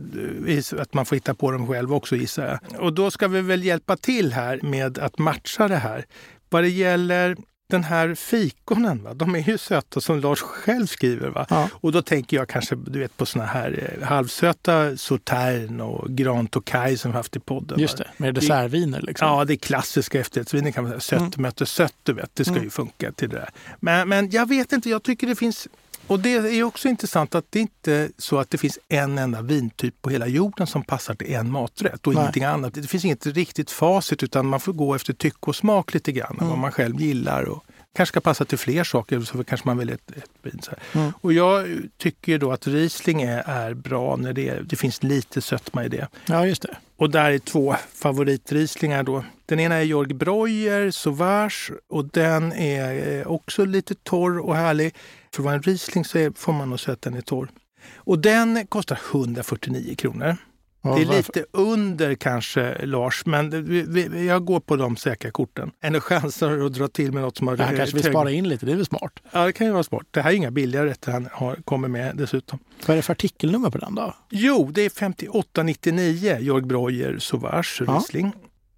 att 0.77 0.93
man 0.93 1.05
får 1.05 1.15
hitta 1.15 1.33
på 1.33 1.51
dem 1.51 1.67
själv 1.67 1.93
också 1.93 2.15
gissar 2.15 2.47
jag. 2.47 2.81
Och 2.81 2.93
då 2.93 3.11
ska 3.11 3.27
vi 3.27 3.41
väl 3.41 3.63
hjälpa 3.63 3.97
till 3.97 4.33
här 4.33 4.59
med 4.63 4.97
att 4.97 5.17
matcha 5.17 5.67
det 5.67 5.77
här. 5.77 6.05
Vad 6.49 6.63
det 6.63 6.69
gäller 6.69 7.35
den 7.71 7.83
här 7.83 8.15
fikonen, 8.15 9.03
va? 9.03 9.13
de 9.13 9.35
är 9.35 9.39
ju 9.39 9.57
söta 9.57 10.01
som 10.01 10.19
Lars 10.19 10.39
själv 10.39 10.85
skriver. 10.87 11.29
Va? 11.29 11.45
Ja. 11.49 11.69
Och 11.73 11.91
då 11.91 12.01
tänker 12.01 12.37
jag 12.37 12.47
kanske 12.49 12.75
du 12.75 12.99
vet, 12.99 13.17
på 13.17 13.25
såna 13.25 13.45
här 13.45 13.97
eh, 14.01 14.07
halvsöta 14.07 14.97
Sautern 14.97 15.81
och 15.81 16.09
Grand 16.09 16.51
Tokaj 16.51 16.97
som 16.97 17.11
vi 17.11 17.17
haft 17.17 17.35
i 17.35 17.39
podden. 17.39 17.79
Just 17.79 17.97
det, 17.97 18.07
med 18.17 18.33
dessertviner 18.35 19.01
liksom. 19.01 19.27
Ja, 19.27 19.45
det 19.45 19.53
är 19.53 19.57
klassiska 19.57 20.19
efterrättsviner 20.19 20.71
kan 20.71 20.83
man 20.83 20.91
säga. 21.01 21.19
Sött 21.19 21.35
Mm. 21.35 21.41
möter 21.41 21.65
sött, 21.65 21.95
du 22.03 22.13
vet. 22.13 22.29
Det 22.35 22.43
ska 22.43 22.51
Mm. 22.53 22.63
ju 22.63 22.69
funka 22.69 23.11
till 23.11 23.29
det 23.29 23.35
där. 23.35 23.49
Men, 23.79 24.09
men 24.09 24.29
jag 24.29 24.49
vet 24.49 24.71
inte, 24.73 24.89
jag 24.89 25.03
tycker 25.03 25.27
det 25.27 25.35
finns... 25.35 25.67
Och 26.07 26.19
det 26.19 26.29
är 26.35 26.63
också 26.63 26.87
intressant 26.87 27.35
att 27.35 27.45
det 27.49 27.59
inte 27.59 27.93
är 27.93 28.09
så 28.17 28.39
att 28.39 28.49
det 28.49 28.57
finns 28.57 28.79
en 28.89 29.17
enda 29.17 29.41
vintyp 29.41 30.01
på 30.01 30.09
hela 30.09 30.27
jorden 30.27 30.67
som 30.67 30.83
passar 30.83 31.15
till 31.15 31.33
en 31.33 31.51
maträtt 31.51 32.07
och 32.07 32.13
Nej. 32.13 32.21
ingenting 32.21 32.43
annat. 32.43 32.73
Det 32.73 32.83
finns 32.87 33.05
inget 33.05 33.25
riktigt 33.25 33.71
facit 33.71 34.23
utan 34.23 34.45
man 34.45 34.59
får 34.59 34.73
gå 34.73 34.95
efter 34.95 35.13
tycke 35.13 35.37
och 35.41 35.55
smak 35.55 35.93
lite 35.93 36.11
grann, 36.11 36.35
Mm. 36.37 36.49
vad 36.49 36.57
man 36.57 36.71
själv 36.71 37.01
gillar. 37.01 37.43
Och 37.43 37.63
kanske 37.95 38.11
ska 38.13 38.19
passa 38.19 38.45
till 38.45 38.57
fler 38.57 38.83
saker, 38.83 39.21
så 39.21 39.43
kanske 39.43 39.67
man 39.67 39.77
väljer 39.77 39.95
ett, 39.95 40.11
ett 40.17 40.29
vin. 40.41 40.59
Mm. 40.93 41.11
Och 41.21 41.33
jag 41.33 41.67
tycker 41.97 42.37
då 42.37 42.51
att 42.51 42.67
Riesling 42.67 43.21
är, 43.21 43.43
är 43.49 43.73
bra 43.73 44.15
när 44.15 44.33
det, 44.33 44.49
är, 44.49 44.61
det 44.61 44.75
finns 44.75 45.03
lite 45.03 45.41
sötma 45.41 45.85
i 45.85 45.89
det. 45.89 46.07
Ja, 46.25 46.45
just 46.45 46.61
det. 46.61 46.75
Och 46.97 47.09
där 47.09 47.31
är 47.31 47.39
två 47.39 47.75
favoritrislingar 47.93 49.03
då. 49.03 49.23
Den 49.51 49.59
ena 49.59 49.75
är 49.75 49.81
Jörg 49.81 50.13
Breuer 50.13 50.91
Sauvage 50.91 51.71
och 51.89 52.05
den 52.05 52.53
är 52.53 53.19
eh, 53.19 53.27
också 53.27 53.65
lite 53.65 53.95
torr 53.95 54.39
och 54.39 54.55
härlig. 54.55 54.95
För 55.33 55.41
att 55.41 55.45
vara 55.45 55.55
en 55.55 55.61
Riesling 55.61 56.05
så 56.05 56.17
är, 56.17 56.31
får 56.35 56.53
man 56.53 56.69
nog 56.69 56.79
säga 56.79 56.93
att 56.93 57.01
den 57.01 57.13
är 57.13 57.21
torr. 57.21 57.49
Och 57.95 58.19
den 58.19 58.67
kostar 58.67 58.99
149 59.11 59.95
kronor. 59.95 60.37
Ja, 60.81 60.95
det 60.95 61.01
är 61.01 61.05
varför? 61.05 61.17
lite 61.17 61.45
under 61.51 62.15
kanske 62.15 62.85
Lars, 62.85 63.25
men 63.25 63.49
det- 63.49 63.61
vi, 63.61 63.81
vi, 63.81 64.27
jag 64.27 64.45
går 64.45 64.59
på 64.59 64.75
de 64.75 64.95
säkra 64.97 65.31
korten. 65.31 65.71
Än 65.81 65.95
att 65.95 66.03
chansa 66.03 66.47
att 66.51 66.73
dra 66.73 66.87
till 66.87 67.11
med 67.11 67.21
något 67.23 67.37
som 67.37 67.47
har 67.47 67.57
Han 67.57 67.75
kanske 67.77 67.95
vill 67.95 68.03
hög- 68.03 68.13
spara 68.13 68.31
in 68.31 68.49
lite, 68.49 68.65
det 68.65 68.71
är 68.71 68.75
väl 68.75 68.85
smart. 68.85 69.19
Ja, 69.31 69.45
det 69.45 69.53
kan 69.53 69.67
ju 69.67 69.73
vara 69.73 69.83
smart. 69.83 70.05
Det 70.11 70.21
här 70.21 70.31
är 70.31 70.35
inga 70.35 70.51
billiga 70.51 70.85
rätter 70.85 71.11
han 71.11 71.27
har, 71.31 71.55
kommer 71.55 71.87
med 71.87 72.15
dessutom. 72.15 72.59
Vad 72.85 72.89
är 72.89 72.95
det 72.95 73.01
för 73.01 73.11
artikelnummer 73.13 73.69
på 73.69 73.77
den 73.77 73.95
då? 73.95 74.13
Jo, 74.29 74.69
det 74.73 74.81
är 74.81 74.89
5899 74.89 76.37
Jörg 76.39 76.61
Breuer 76.61 77.19
Sauvage 77.19 77.81
Ja. 77.87 77.93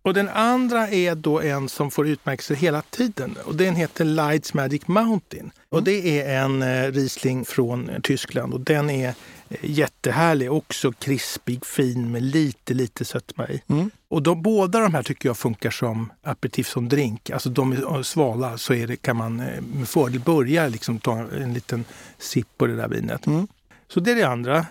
Och 0.06 0.14
den 0.14 0.30
andra 0.30 0.90
är 0.90 1.16
då 1.16 1.42
en 1.42 1.70
som 1.70 1.92
får 1.92 2.08
utmärkelse 2.08 2.56
hela 2.56 2.82
tiden 2.82 3.38
och 3.46 3.56
den 3.56 3.76
heter 3.76 4.06
Lights 4.06 4.54
Magic 4.54 4.88
Mountain. 4.88 5.52
Och 5.70 5.84
det 5.84 6.20
är 6.20 6.44
en 6.44 6.62
eh, 6.62 6.92
Riesling 6.92 7.46
från 7.46 7.90
eh, 7.90 8.00
Tyskland 8.02 8.54
och 8.54 8.60
den 8.60 8.90
är 8.90 9.08
eh, 9.50 9.58
jättehärlig, 9.62 10.52
också 10.52 10.92
krispig, 10.92 11.66
fin 11.66 12.12
med 12.12 12.24
lite, 12.24 12.74
lite 12.74 13.06
sötma 13.06 13.48
i. 13.48 13.62
Mm. 13.68 13.92
Och 14.08 14.24
de, 14.24 14.42
båda 14.42 14.80
de 14.80 14.94
här 14.94 15.04
tycker 15.04 15.30
jag 15.30 15.38
funkar 15.38 15.72
som 15.72 16.12
aperitif 16.24 16.68
som 16.68 16.90
drink. 16.90 17.30
Alltså 17.30 17.50
de 17.50 17.72
är 17.72 18.04
svala 18.04 18.58
så 18.58 18.74
är 18.74 18.88
det, 18.88 18.96
kan 18.96 19.18
man 19.18 19.40
eh, 19.40 19.62
med 19.62 19.88
fördel 19.88 20.20
börja 20.20 20.68
liksom 20.68 21.00
ta 21.00 21.18
en 21.18 21.54
liten 21.54 21.86
sipp 22.18 22.48
på 22.58 22.68
det 22.68 22.76
där 22.76 22.88
vinet. 22.88 23.28
Mm. 23.28 23.48
Så 23.88 24.00
det 24.00 24.12
är 24.12 24.16
det 24.16 24.28
andra. 24.28 24.66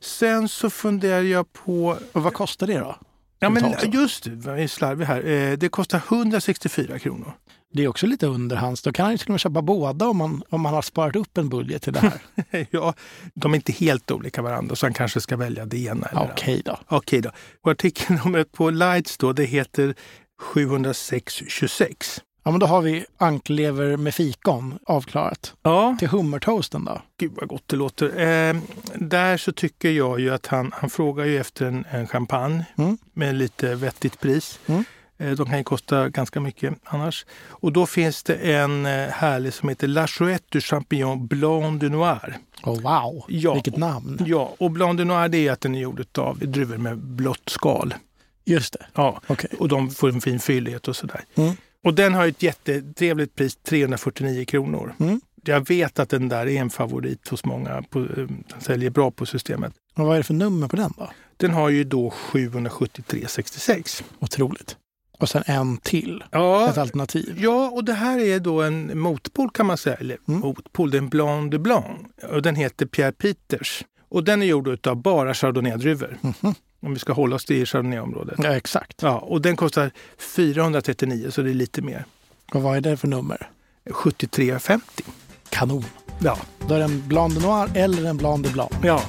Sen 0.00 0.48
så 0.48 0.70
funderar 0.70 1.22
jag 1.22 1.52
på... 1.52 1.98
Och 2.12 2.22
vad 2.22 2.34
kostar 2.34 2.66
det 2.66 2.78
då? 2.78 2.96
Ja, 3.44 3.50
men 3.50 3.92
just 3.92 4.24
det, 4.24 4.50
jag 4.50 4.62
är 4.62 4.68
slarvig 4.68 5.04
här. 5.06 5.26
Eh, 5.26 5.52
Det 5.58 5.68
kostar 5.68 6.02
164 6.08 6.98
kronor. 6.98 7.32
Det 7.72 7.84
är 7.84 7.88
också 7.88 8.06
lite 8.06 8.26
underhands. 8.26 8.82
Då 8.82 8.92
kan 8.92 9.04
han 9.04 9.12
ju 9.12 9.18
till 9.18 9.26
och 9.26 9.30
med 9.30 9.40
köpa 9.40 9.62
båda 9.62 10.08
om 10.08 10.16
man, 10.16 10.42
om 10.50 10.60
man 10.60 10.74
har 10.74 10.82
sparat 10.82 11.16
upp 11.16 11.38
en 11.38 11.48
budget 11.48 11.82
till 11.82 11.92
det 11.92 12.00
här. 12.00 12.66
ja, 12.70 12.94
de 13.34 13.52
är 13.52 13.56
inte 13.56 13.72
helt 13.72 14.10
olika 14.10 14.42
varandra 14.42 14.76
så 14.76 14.86
han 14.86 14.94
kanske 14.94 15.20
ska 15.20 15.36
välja 15.36 15.66
det 15.66 15.78
ena. 15.78 16.06
Eller 16.06 16.30
Okej 16.32 16.62
då. 16.64 16.78
Okej 16.88 17.20
då. 17.20 17.30
Och 17.62 17.70
artikelnumret 17.70 18.52
på 18.52 18.70
Lights 18.70 19.18
då, 19.18 19.32
det 19.32 19.44
heter 19.44 19.94
70626. 20.42 22.20
Ja, 22.46 22.50
men 22.50 22.60
då 22.60 22.66
har 22.66 22.80
vi 22.82 23.04
anklever 23.18 23.96
med 23.96 24.14
fikon 24.14 24.78
avklarat. 24.86 25.54
Ja, 25.62 25.96
Till 25.98 26.08
hummertoasten 26.08 26.84
då? 26.84 27.02
gud 27.18 27.32
vad 27.36 27.48
gott 27.48 27.62
det 27.66 27.76
låter. 27.76 28.06
Eh, 28.06 28.56
där 28.94 29.36
så 29.36 29.52
tycker 29.52 29.90
jag 29.90 30.20
ju 30.20 30.34
att 30.34 30.46
han, 30.46 30.70
han 30.74 30.90
frågar 30.90 31.24
ju 31.24 31.38
efter 31.38 31.66
en, 31.66 31.84
en 31.90 32.06
champagne 32.06 32.64
Mm. 32.78 32.98
med 33.12 33.34
lite 33.34 33.74
vettigt 33.74 34.20
pris. 34.20 34.58
Mm. 34.66 34.84
Eh, 35.18 35.30
De 35.30 35.46
kan 35.46 35.58
ju 35.58 35.64
kosta 35.64 36.08
ganska 36.08 36.40
mycket 36.40 36.74
annars. 36.84 37.26
Och 37.48 37.72
då 37.72 37.86
finns 37.86 38.22
det 38.22 38.34
en 38.34 38.86
eh, 38.86 39.08
härlig 39.08 39.54
som 39.54 39.68
heter 39.68 39.86
La 39.88 40.06
Chouette 40.06 40.44
du 40.48 40.60
Champignon 40.60 41.26
Blanc 41.26 41.80
de 41.80 41.88
Noir. 41.88 42.38
Oh, 42.64 42.80
wow, 42.80 43.24
Ja. 43.28 43.54
vilket 43.54 43.76
namn. 43.76 44.18
Ja, 44.26 44.54
och 44.58 44.70
Blanc 44.70 44.98
de 44.98 45.04
Noir 45.04 45.28
det 45.28 45.48
är 45.48 45.52
att 45.52 45.60
den 45.60 45.74
är 45.74 45.80
gjord 45.80 46.18
av 46.18 46.38
druvor 46.38 46.76
med 46.76 46.98
blått 46.98 47.48
skal. 47.48 47.94
Just 48.46 48.72
det. 48.72 48.86
Ja, 48.94 49.20
Okej. 49.26 49.50
och 49.58 49.68
de 49.68 49.90
får 49.90 50.08
en 50.08 50.20
fin 50.20 50.40
fyllighet 50.40 50.88
och 50.88 50.96
sådär. 50.96 51.20
Mm. 51.34 51.54
Och 51.84 51.94
den 51.94 52.14
har 52.14 52.26
ett 52.26 52.42
jättetrevligt 52.42 53.34
pris, 53.34 53.56
349 53.56 54.44
kronor. 54.44 54.94
Mm. 55.00 55.20
Jag 55.46 55.68
vet 55.68 55.98
att 55.98 56.08
den 56.08 56.28
där 56.28 56.46
är 56.46 56.60
en 56.60 56.70
favorit 56.70 57.28
hos 57.28 57.44
många. 57.44 57.82
På, 57.90 57.98
eh, 58.00 58.06
den 58.16 58.60
säljer 58.60 58.90
bra 58.90 59.10
på 59.10 59.26
systemet. 59.26 59.72
Och 59.94 60.04
vad 60.06 60.14
är 60.14 60.18
det 60.18 60.24
för 60.24 60.34
nummer 60.34 60.68
på 60.68 60.76
den 60.76 60.92
då? 60.96 61.10
Den 61.36 61.50
har 61.50 61.68
ju 61.68 61.84
då 61.84 62.10
773,66. 62.10 64.02
Otroligt. 64.18 64.76
Och 65.18 65.28
sen 65.28 65.42
en 65.46 65.76
till. 65.76 66.24
Ja, 66.30 66.70
Ett 66.70 66.78
alternativ. 66.78 67.36
ja, 67.40 67.70
och 67.70 67.84
det 67.84 67.92
här 67.92 68.18
är 68.18 68.40
då 68.40 68.62
en 68.62 68.98
motpol 68.98 69.50
kan 69.50 69.66
man 69.66 69.78
säga. 69.78 69.96
Eller 69.96 70.18
Mm. 70.28 70.40
motpol, 70.40 70.90
det 70.90 70.96
är 70.96 71.02
en 71.02 71.08
Blanc 71.08 71.50
de 71.50 71.58
Blanc. 71.58 71.86
Och 72.30 72.42
den 72.42 72.56
heter 72.56 72.86
Pierre 72.86 73.12
Peters. 73.12 73.84
Och 74.08 74.24
den 74.24 74.42
är 74.42 74.46
gjord 74.46 74.86
av 74.86 74.96
bara 74.96 75.32
Chardonnay-druvor. 75.34 76.16
Mhm. 76.20 76.54
Om 76.84 76.92
vi 76.94 76.98
ska 76.98 77.12
hålla 77.12 77.36
oss 77.36 77.44
till 77.44 77.66
Chardonnay-området. 77.66 78.34
Ja, 78.42 78.56
exakt. 78.56 79.02
Ja, 79.02 79.18
och 79.18 79.40
den 79.40 79.56
kostar 79.56 79.90
439 80.18 81.30
så 81.30 81.42
det 81.42 81.50
är 81.50 81.54
lite 81.54 81.82
mer. 81.82 82.04
Och 82.52 82.62
vad 82.62 82.76
är 82.76 82.80
det 82.80 82.96
för 82.96 83.08
nummer? 83.08 83.48
73,50. 83.90 84.80
Kanon. 85.48 85.84
Ja, 86.18 86.38
Då 86.68 86.74
är 86.74 86.78
det 86.78 86.84
en 86.84 87.08
Blanc 87.08 87.34
de 87.34 87.40
Noir 87.42 87.70
eller 87.74 88.04
en 88.04 88.16
Blanc 88.16 88.42
de 88.46 88.52
Blanc. 88.52 88.70
ja. 88.82 89.02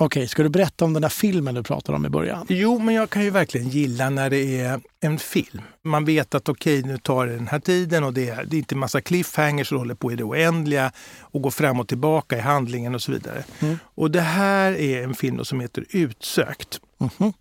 Okej, 0.00 0.28
ska 0.28 0.42
du 0.42 0.48
berätta 0.48 0.84
om 0.84 0.92
den 0.92 1.02
där 1.02 1.08
filmen 1.08 1.54
du 1.54 1.62
pratade 1.62 1.96
om 1.96 2.06
i 2.06 2.08
början? 2.08 2.46
Jo, 2.48 2.78
men 2.78 2.94
jag 2.94 3.10
kan 3.10 3.24
ju 3.24 3.30
verkligen 3.30 3.68
gilla 3.68 4.10
när 4.10 4.30
det 4.30 4.60
är 4.60 4.80
en 5.00 5.18
film. 5.18 5.62
Man 5.84 6.04
vet 6.04 6.34
att 6.34 6.48
okej, 6.48 6.82
nu 6.82 6.98
tar 6.98 7.26
det 7.26 7.32
den 7.32 7.48
här 7.48 7.60
tiden 7.60 8.04
och 8.04 8.12
det 8.12 8.28
är, 8.28 8.44
det 8.44 8.56
är 8.56 8.58
inte 8.58 8.76
massa 8.76 9.00
cliffhangers 9.00 9.68
som 9.68 9.78
håller 9.78 9.94
på 9.94 10.12
i 10.12 10.16
det 10.16 10.24
oändliga 10.24 10.92
och 11.20 11.42
går 11.42 11.50
fram 11.50 11.80
och 11.80 11.88
tillbaka 11.88 12.36
i 12.36 12.40
handlingen 12.40 12.94
och 12.94 13.02
så 13.02 13.12
vidare. 13.12 13.44
Mm. 13.60 13.78
Och 13.84 14.10
det 14.10 14.20
här 14.20 14.72
är 14.72 15.02
en 15.02 15.14
film 15.14 15.44
som 15.44 15.60
heter 15.60 15.84
Utsökt. 15.90 16.80
Mhm. 16.98 17.32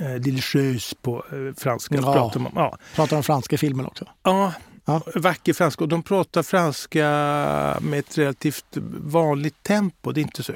Eh, 0.00 0.14
Delicieuse 0.14 0.96
på 1.02 1.24
eh, 1.32 1.54
franska. 1.56 1.94
Ja. 1.94 2.12
Pratar 2.12 2.40
man, 2.40 2.52
ja. 2.54 2.78
Pratar 2.94 3.16
om 3.16 3.22
franska 3.22 3.58
filmen 3.58 3.86
också. 3.86 4.04
Ja, 4.22 4.52
Ja. 4.88 5.02
vacker 5.14 5.52
franska. 5.52 5.84
Och 5.84 5.88
de 5.88 6.02
pratar 6.02 6.42
franska 6.42 7.02
med 7.80 7.98
ett 7.98 8.18
relativt 8.18 8.64
vanligt 9.00 9.62
tempo. 9.62 10.12
Det 10.12 10.20
är 10.20 10.22
inte 10.22 10.42
så 10.42 10.52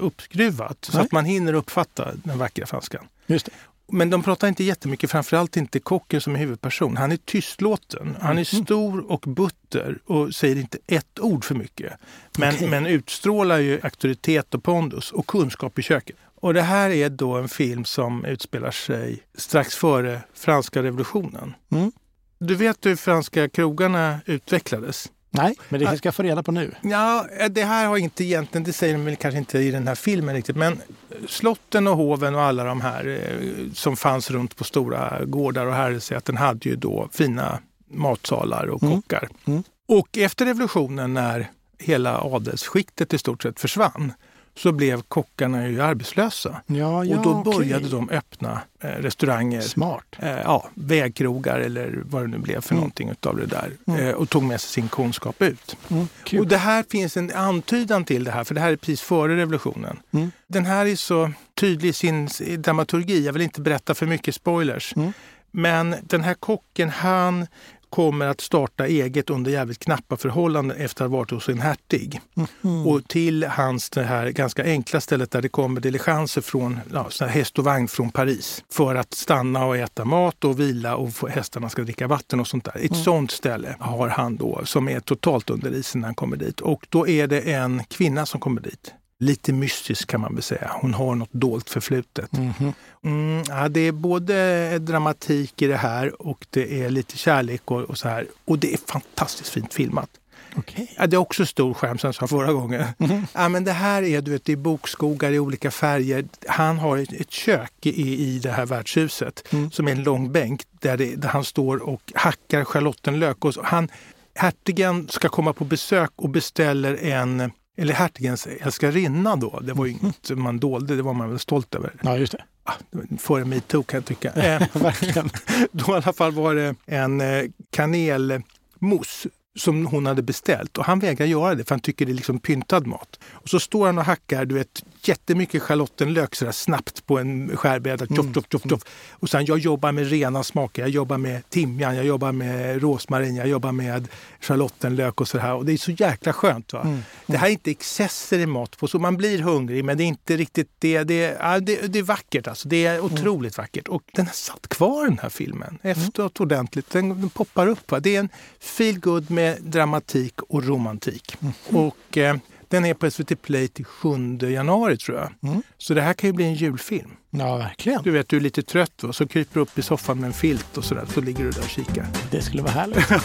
uppskruvat. 0.00 0.84
Så 0.84 1.00
att 1.00 1.12
man 1.12 1.24
hinner 1.24 1.52
uppfatta 1.52 2.08
den 2.14 2.38
vackra 2.38 2.66
franskan. 2.66 3.06
Just 3.26 3.46
det. 3.46 3.52
Men 3.92 4.10
de 4.10 4.22
pratar 4.22 4.48
inte 4.48 4.64
jättemycket, 4.64 5.10
framförallt 5.10 5.56
inte 5.56 5.80
kocken 5.80 6.20
som 6.20 6.34
är 6.34 6.38
huvudperson. 6.38 6.96
Han 6.96 7.12
är 7.12 7.16
tystlåten. 7.16 8.16
Han 8.20 8.38
är 8.38 8.54
Mhm. 8.54 8.64
stor 8.64 9.10
och 9.12 9.24
butter 9.26 9.98
och 10.06 10.34
säger 10.34 10.56
inte 10.56 10.78
ett 10.86 11.18
ord 11.20 11.44
för 11.44 11.54
mycket. 11.54 11.92
Men, 12.38 12.54
Okej. 12.54 12.68
men 12.68 12.86
utstrålar 12.86 13.58
ju 13.58 13.80
auktoritet 13.82 14.54
och 14.54 14.62
pondus 14.62 15.12
och 15.12 15.26
kunskap 15.26 15.78
i 15.78 15.82
köket. 15.82 16.16
Och 16.40 16.54
det 16.54 16.62
här 16.62 16.90
är 16.90 17.08
då 17.08 17.36
en 17.36 17.48
film 17.48 17.84
som 17.84 18.24
utspelar 18.24 18.70
sig 18.70 19.22
strax 19.34 19.74
före 19.74 20.20
franska 20.34 20.82
revolutionen. 20.82 21.54
Mm. 21.72 21.92
Du 22.38 22.54
vet 22.54 22.86
hur 22.86 22.96
franska 22.96 23.48
krogarna 23.48 24.20
utvecklades? 24.26 25.08
Nej, 25.30 25.54
men 25.68 25.80
det 25.80 25.96
ska 25.98 26.06
jag 26.06 26.14
få 26.14 26.22
reda 26.22 26.42
på 26.42 26.52
nu. 26.52 26.74
Ja, 26.82 27.26
det 27.50 27.64
här 27.64 27.86
har 27.86 27.96
inte 27.96 28.24
egentligen, 28.24 28.64
det 28.64 28.72
säger 28.72 28.94
de 28.94 29.04
väl 29.04 29.16
kanske 29.16 29.38
inte 29.38 29.58
i 29.58 29.70
den 29.70 29.88
här 29.88 29.94
filmen 29.94 30.34
riktigt, 30.34 30.56
men 30.56 30.80
slotten 31.28 31.86
och 31.86 31.96
hoven 31.96 32.34
och 32.34 32.40
alla 32.42 32.64
de 32.64 32.80
här 32.80 33.06
eh, 33.06 33.72
som 33.72 33.96
fanns 33.96 34.30
runt 34.30 34.56
på 34.56 34.64
stora 34.64 35.24
gårdar 35.24 35.66
och 35.66 35.74
herresäten 35.74 36.36
hade 36.36 36.68
ju 36.68 36.76
då 36.76 37.08
fina 37.12 37.58
matsalar 37.90 38.66
och 38.66 38.82
Mm. 38.82 38.94
kockar. 38.94 39.28
Mm. 39.46 39.62
Och 39.88 40.18
efter 40.18 40.46
revolutionen 40.46 41.14
när 41.14 41.50
hela 41.78 42.20
adelsskiktet 42.20 43.14
i 43.14 43.18
stort 43.18 43.42
sett 43.42 43.60
försvann 43.60 44.12
så 44.58 44.72
blev 44.72 45.02
kockarna 45.02 45.68
ju 45.68 45.82
arbetslösa. 45.82 46.60
Ja, 46.66 47.04
ja, 47.04 47.16
och 47.16 47.22
då 47.22 47.30
okej. 47.34 47.52
började 47.54 47.88
de 47.88 48.10
öppna 48.10 48.60
eh, 48.80 48.88
restauranger 48.88 49.60
Smart. 49.60 50.04
eh, 50.18 50.28
ja, 50.30 50.68
vägkrogar 50.74 51.58
eller 51.60 52.02
vad 52.04 52.22
det 52.22 52.26
nu 52.28 52.38
blev 52.38 52.60
för 52.60 52.72
Mm. 52.72 52.80
någonting 52.80 53.08
utav 53.08 53.36
det 53.36 53.46
där. 53.46 53.70
Mm. 53.86 54.06
Eh, 54.06 54.14
och 54.14 54.28
tog 54.28 54.42
med 54.42 54.60
sig 54.60 54.70
sin 54.70 54.88
kunskap 54.88 55.42
ut. 55.42 55.76
Mm. 55.88 56.06
Och 56.40 56.46
det 56.46 56.56
här 56.56 56.84
finns 56.90 57.16
en 57.16 57.32
antydan 57.34 58.04
till 58.04 58.24
det 58.24 58.30
här, 58.30 58.44
för 58.44 58.54
det 58.54 58.60
här 58.60 58.72
är 58.72 58.76
precis 58.76 59.00
före 59.00 59.36
revolutionen. 59.36 59.96
Mm. 60.10 60.30
Den 60.46 60.66
här 60.66 60.86
är 60.86 60.96
så 60.96 61.30
tydlig 61.60 61.88
i 61.88 61.92
sin 61.92 62.28
dramaturgi, 62.58 63.26
jag 63.26 63.32
vill 63.32 63.42
inte 63.42 63.60
berätta 63.60 63.94
för 63.94 64.06
mycket 64.06 64.34
spoilers. 64.34 64.96
Mm. 64.96 65.12
Men 65.50 65.94
den 66.02 66.20
här 66.20 66.34
kocken, 66.34 66.88
han 66.90 67.46
kommer 67.90 68.26
att 68.26 68.40
starta 68.40 68.86
eget 68.86 69.30
under 69.30 69.50
jävligt 69.50 69.78
knappa 69.78 70.16
förhållanden 70.16 70.76
efter 70.76 71.04
att 71.04 71.10
ha 71.10 71.18
varit 71.18 71.30
hos 71.30 71.48
en 71.48 71.60
hertig. 71.60 72.20
Mm. 72.64 72.86
Och 72.86 73.08
till 73.08 73.44
hans 73.44 73.90
det 73.90 74.02
här 74.02 74.30
ganska 74.30 74.64
enkla 74.64 75.00
stället 75.00 75.30
där 75.30 75.42
det 75.42 75.48
kommer 75.48 75.80
diligenser 75.80 76.40
från 76.40 76.80
ja, 76.92 77.26
häst 77.26 77.58
och 77.58 77.64
vagn 77.64 77.88
från 77.88 78.10
Paris 78.10 78.64
för 78.72 78.94
att 78.94 79.14
stanna 79.14 79.66
och 79.66 79.76
äta 79.76 80.04
mat 80.04 80.44
och 80.44 80.60
vila 80.60 80.96
och 80.96 81.14
få, 81.14 81.28
hästarna 81.28 81.68
ska 81.68 81.82
dricka 81.82 82.06
vatten 82.06 82.40
och 82.40 82.46
sånt 82.46 82.64
där. 82.64 82.76
Ett 82.84 82.96
sånt 82.96 83.30
ställe 83.30 83.76
har 83.80 84.08
han 84.08 84.36
då 84.36 84.60
som 84.64 84.88
är 84.88 85.00
totalt 85.00 85.50
under 85.50 85.74
isen 85.74 86.00
när 86.00 86.08
han 86.08 86.14
kommer 86.14 86.36
dit. 86.36 86.60
Och 86.60 86.86
då 86.88 87.08
är 87.08 87.26
det 87.26 87.40
en 87.40 87.84
kvinna 87.84 88.26
som 88.26 88.40
kommer 88.40 88.60
dit. 88.60 88.94
Lite 89.20 89.52
mystisk 89.52 90.08
kan 90.08 90.20
man 90.20 90.34
väl 90.34 90.42
säga. 90.42 90.70
Hon 90.80 90.94
har 90.94 91.14
något 91.14 91.32
dolt 91.32 91.70
förflutet. 91.70 92.32
Mhm. 92.32 92.72
Mm, 93.04 93.44
ja, 93.48 93.68
det 93.68 93.80
är 93.80 93.92
både 93.92 94.78
dramatik 94.78 95.62
i 95.62 95.66
det 95.66 95.76
här 95.76 96.22
och 96.22 96.46
det 96.50 96.82
är 96.82 96.90
lite 96.90 97.16
kärlek 97.18 97.70
och, 97.70 97.80
och 97.82 97.98
så 97.98 98.08
här. 98.08 98.26
Och 98.44 98.58
det 98.58 98.72
är 98.72 98.78
fantastiskt 98.86 99.48
fint 99.50 99.74
filmat. 99.74 100.10
Okej. 100.56 100.94
Ja, 100.98 101.06
det 101.06 101.16
är 101.16 101.18
också 101.18 101.46
stor 101.46 101.74
skärm 101.74 101.98
som 101.98 102.08
jag 102.08 102.14
sa 102.14 102.26
förra 102.26 102.52
gången. 102.52 102.84
Ja, 103.32 103.48
men 103.48 103.64
det 103.64 103.72
här 103.72 104.02
är 104.02 104.20
du 104.20 104.30
vet, 104.30 104.44
det 104.44 104.52
är 104.52 104.56
bokskogar 104.56 105.32
i 105.32 105.38
olika 105.38 105.70
färger. 105.70 106.24
Han 106.48 106.78
har 106.78 106.98
ett, 106.98 107.12
ett 107.12 107.30
kök 107.30 107.72
i, 107.86 108.24
i 108.24 108.38
det 108.38 108.50
här 108.50 108.66
värdshuset 108.66 109.42
Mm. 109.52 109.70
som 109.70 109.88
är 109.88 109.92
en 109.92 110.02
lång 110.02 110.32
bänk 110.32 110.62
där, 110.80 110.96
det, 110.96 111.16
där 111.16 111.28
han 111.28 111.44
står 111.44 111.76
och 111.88 112.12
hackar 112.14 112.64
schalottenlök. 112.64 113.44
Och 113.44 113.54
så, 113.54 113.62
han, 113.64 113.88
hertigen 114.34 115.08
ska 115.08 115.28
komma 115.28 115.52
på 115.52 115.64
besök 115.64 116.10
och 116.16 116.28
beställer 116.28 116.96
en 117.04 117.50
eller 117.78 117.94
hertigens 117.94 118.46
älskarinna 118.46 119.36
då, 119.36 119.60
det 119.60 119.72
var 119.72 119.86
ju 119.86 119.92
inget 119.92 120.30
man 120.30 120.58
dolde, 120.58 120.96
det 120.96 121.02
var 121.02 121.14
man 121.14 121.30
väl 121.30 121.38
stolt 121.38 121.74
över. 121.74 121.94
Ja, 122.02 122.16
just 122.16 122.32
det. 122.32 122.44
Ah, 122.64 122.72
Före 123.18 123.44
metoo 123.44 123.82
kan 123.82 123.98
jag 123.98 124.04
tycka. 124.04 124.32
Eh, 124.32 124.62
Verkligen. 124.72 125.30
då 125.72 125.92
i 125.92 125.94
alla 125.94 126.12
fall 126.12 126.32
var 126.32 126.54
det 126.54 126.74
en 126.86 127.20
eh, 127.20 127.44
kanelmousse 127.70 129.28
som 129.58 129.86
hon 129.86 130.06
hade 130.06 130.22
beställt 130.22 130.78
och 130.78 130.84
han 130.84 130.98
vägrar 130.98 131.26
göra 131.26 131.54
det 131.54 131.64
för 131.64 131.74
han 131.74 131.80
tycker 131.80 132.06
det 132.06 132.12
är 132.12 132.14
liksom 132.14 132.38
pyntad 132.38 132.86
mat. 132.86 133.18
Och 133.32 133.48
så 133.48 133.60
står 133.60 133.86
han 133.86 133.98
och 133.98 134.04
hackar 134.04 134.44
du 134.44 134.54
vet, 134.54 134.84
jättemycket 135.02 135.62
schalottenlök 135.62 136.34
sådär 136.34 136.52
snabbt 136.52 137.06
på 137.06 137.18
en 137.18 137.56
skärbräda. 137.56 138.06
Tjoff, 138.06 138.34
tjoff, 138.34 138.44
tjoff, 138.52 138.62
tjoff. 138.70 138.82
Och 139.10 139.28
sen 139.28 139.44
jag 139.44 139.58
jobbar 139.58 139.92
med 139.92 140.10
rena 140.10 140.42
smaker. 140.42 140.82
Jag 140.82 140.90
jobbar 140.90 141.18
med 141.18 141.50
timjan, 141.50 141.96
jag 141.96 142.04
jobbar 142.04 142.32
med 142.32 142.82
rosmarin, 142.82 143.36
jag 143.36 143.48
jobbar 143.48 143.72
med 143.72 144.08
schalottenlök 144.40 145.20
och 145.20 145.28
så 145.28 145.38
här. 145.38 145.54
Och 145.54 145.64
det 145.64 145.72
är 145.72 145.76
så 145.76 145.90
jäkla 145.90 146.32
skönt. 146.32 146.72
Va? 146.72 147.00
Det 147.26 147.36
här 147.36 147.46
är 147.46 147.52
inte 147.52 147.70
excesser 147.70 148.38
i 148.38 148.46
mat 148.46 148.78
på 148.78 148.88
så 148.88 148.98
man 148.98 149.16
blir 149.16 149.38
hungrig 149.38 149.84
men 149.84 149.98
det 149.98 150.04
är 150.04 150.08
inte 150.08 150.36
riktigt 150.36 150.70
det. 150.78 151.02
Det 151.02 151.24
är, 151.24 151.36
ja, 151.40 151.60
det, 151.60 151.92
det 151.92 151.98
är 151.98 152.02
vackert 152.02 152.46
alltså. 152.46 152.68
Det 152.68 152.86
är 152.86 153.00
otroligt 153.00 153.58
vackert. 153.58 153.88
Och 153.88 154.02
den 154.12 154.26
har 154.26 154.32
satt 154.32 154.68
kvar 154.68 155.04
den 155.04 155.18
här 155.18 155.28
filmen 155.28 155.78
efteråt 155.82 156.40
ordentligt. 156.40 156.90
Den, 156.90 157.20
den 157.20 157.30
poppar 157.30 157.66
upp. 157.66 157.90
Va? 157.90 158.00
Det 158.00 158.16
är 158.16 158.20
en 158.20 158.28
feel 158.60 158.98
med 159.28 159.58
dramatik 159.62 160.42
och 160.42 160.64
romantik. 160.64 161.36
Och 161.68 162.18
eh, 162.18 162.36
den 162.68 162.84
är 162.84 162.94
på 162.94 163.10
SVT 163.10 163.42
Play 163.42 163.68
till 163.68 163.84
7 163.84 164.38
januari 164.40 164.96
tror 164.96 165.18
jag. 165.18 165.50
Mm. 165.50 165.62
Så 165.78 165.94
det 165.94 166.02
här 166.02 166.14
kan 166.14 166.28
ju 166.28 166.34
bli 166.34 166.44
en 166.44 166.54
julfilm. 166.54 167.10
Ja, 167.30 167.56
verkligen. 167.56 168.02
Du 168.02 168.10
vet, 168.10 168.28
du 168.28 168.36
är 168.36 168.40
lite 168.40 168.62
trött 168.62 169.02
va? 169.02 169.12
så 169.12 169.26
kryper 169.26 169.54
du 169.54 169.60
upp 169.60 169.78
i 169.78 169.82
soffan 169.82 170.20
med 170.20 170.26
en 170.26 170.32
filt 170.32 170.76
och 170.76 170.84
sådär. 170.84 171.06
Så 171.14 171.20
ligger 171.20 171.44
du 171.44 171.50
där 171.50 171.62
och 171.62 171.68
kikar. 171.68 172.06
Det 172.30 172.42
skulle 172.42 172.62
vara 172.62 172.72
härligt. 172.72 173.08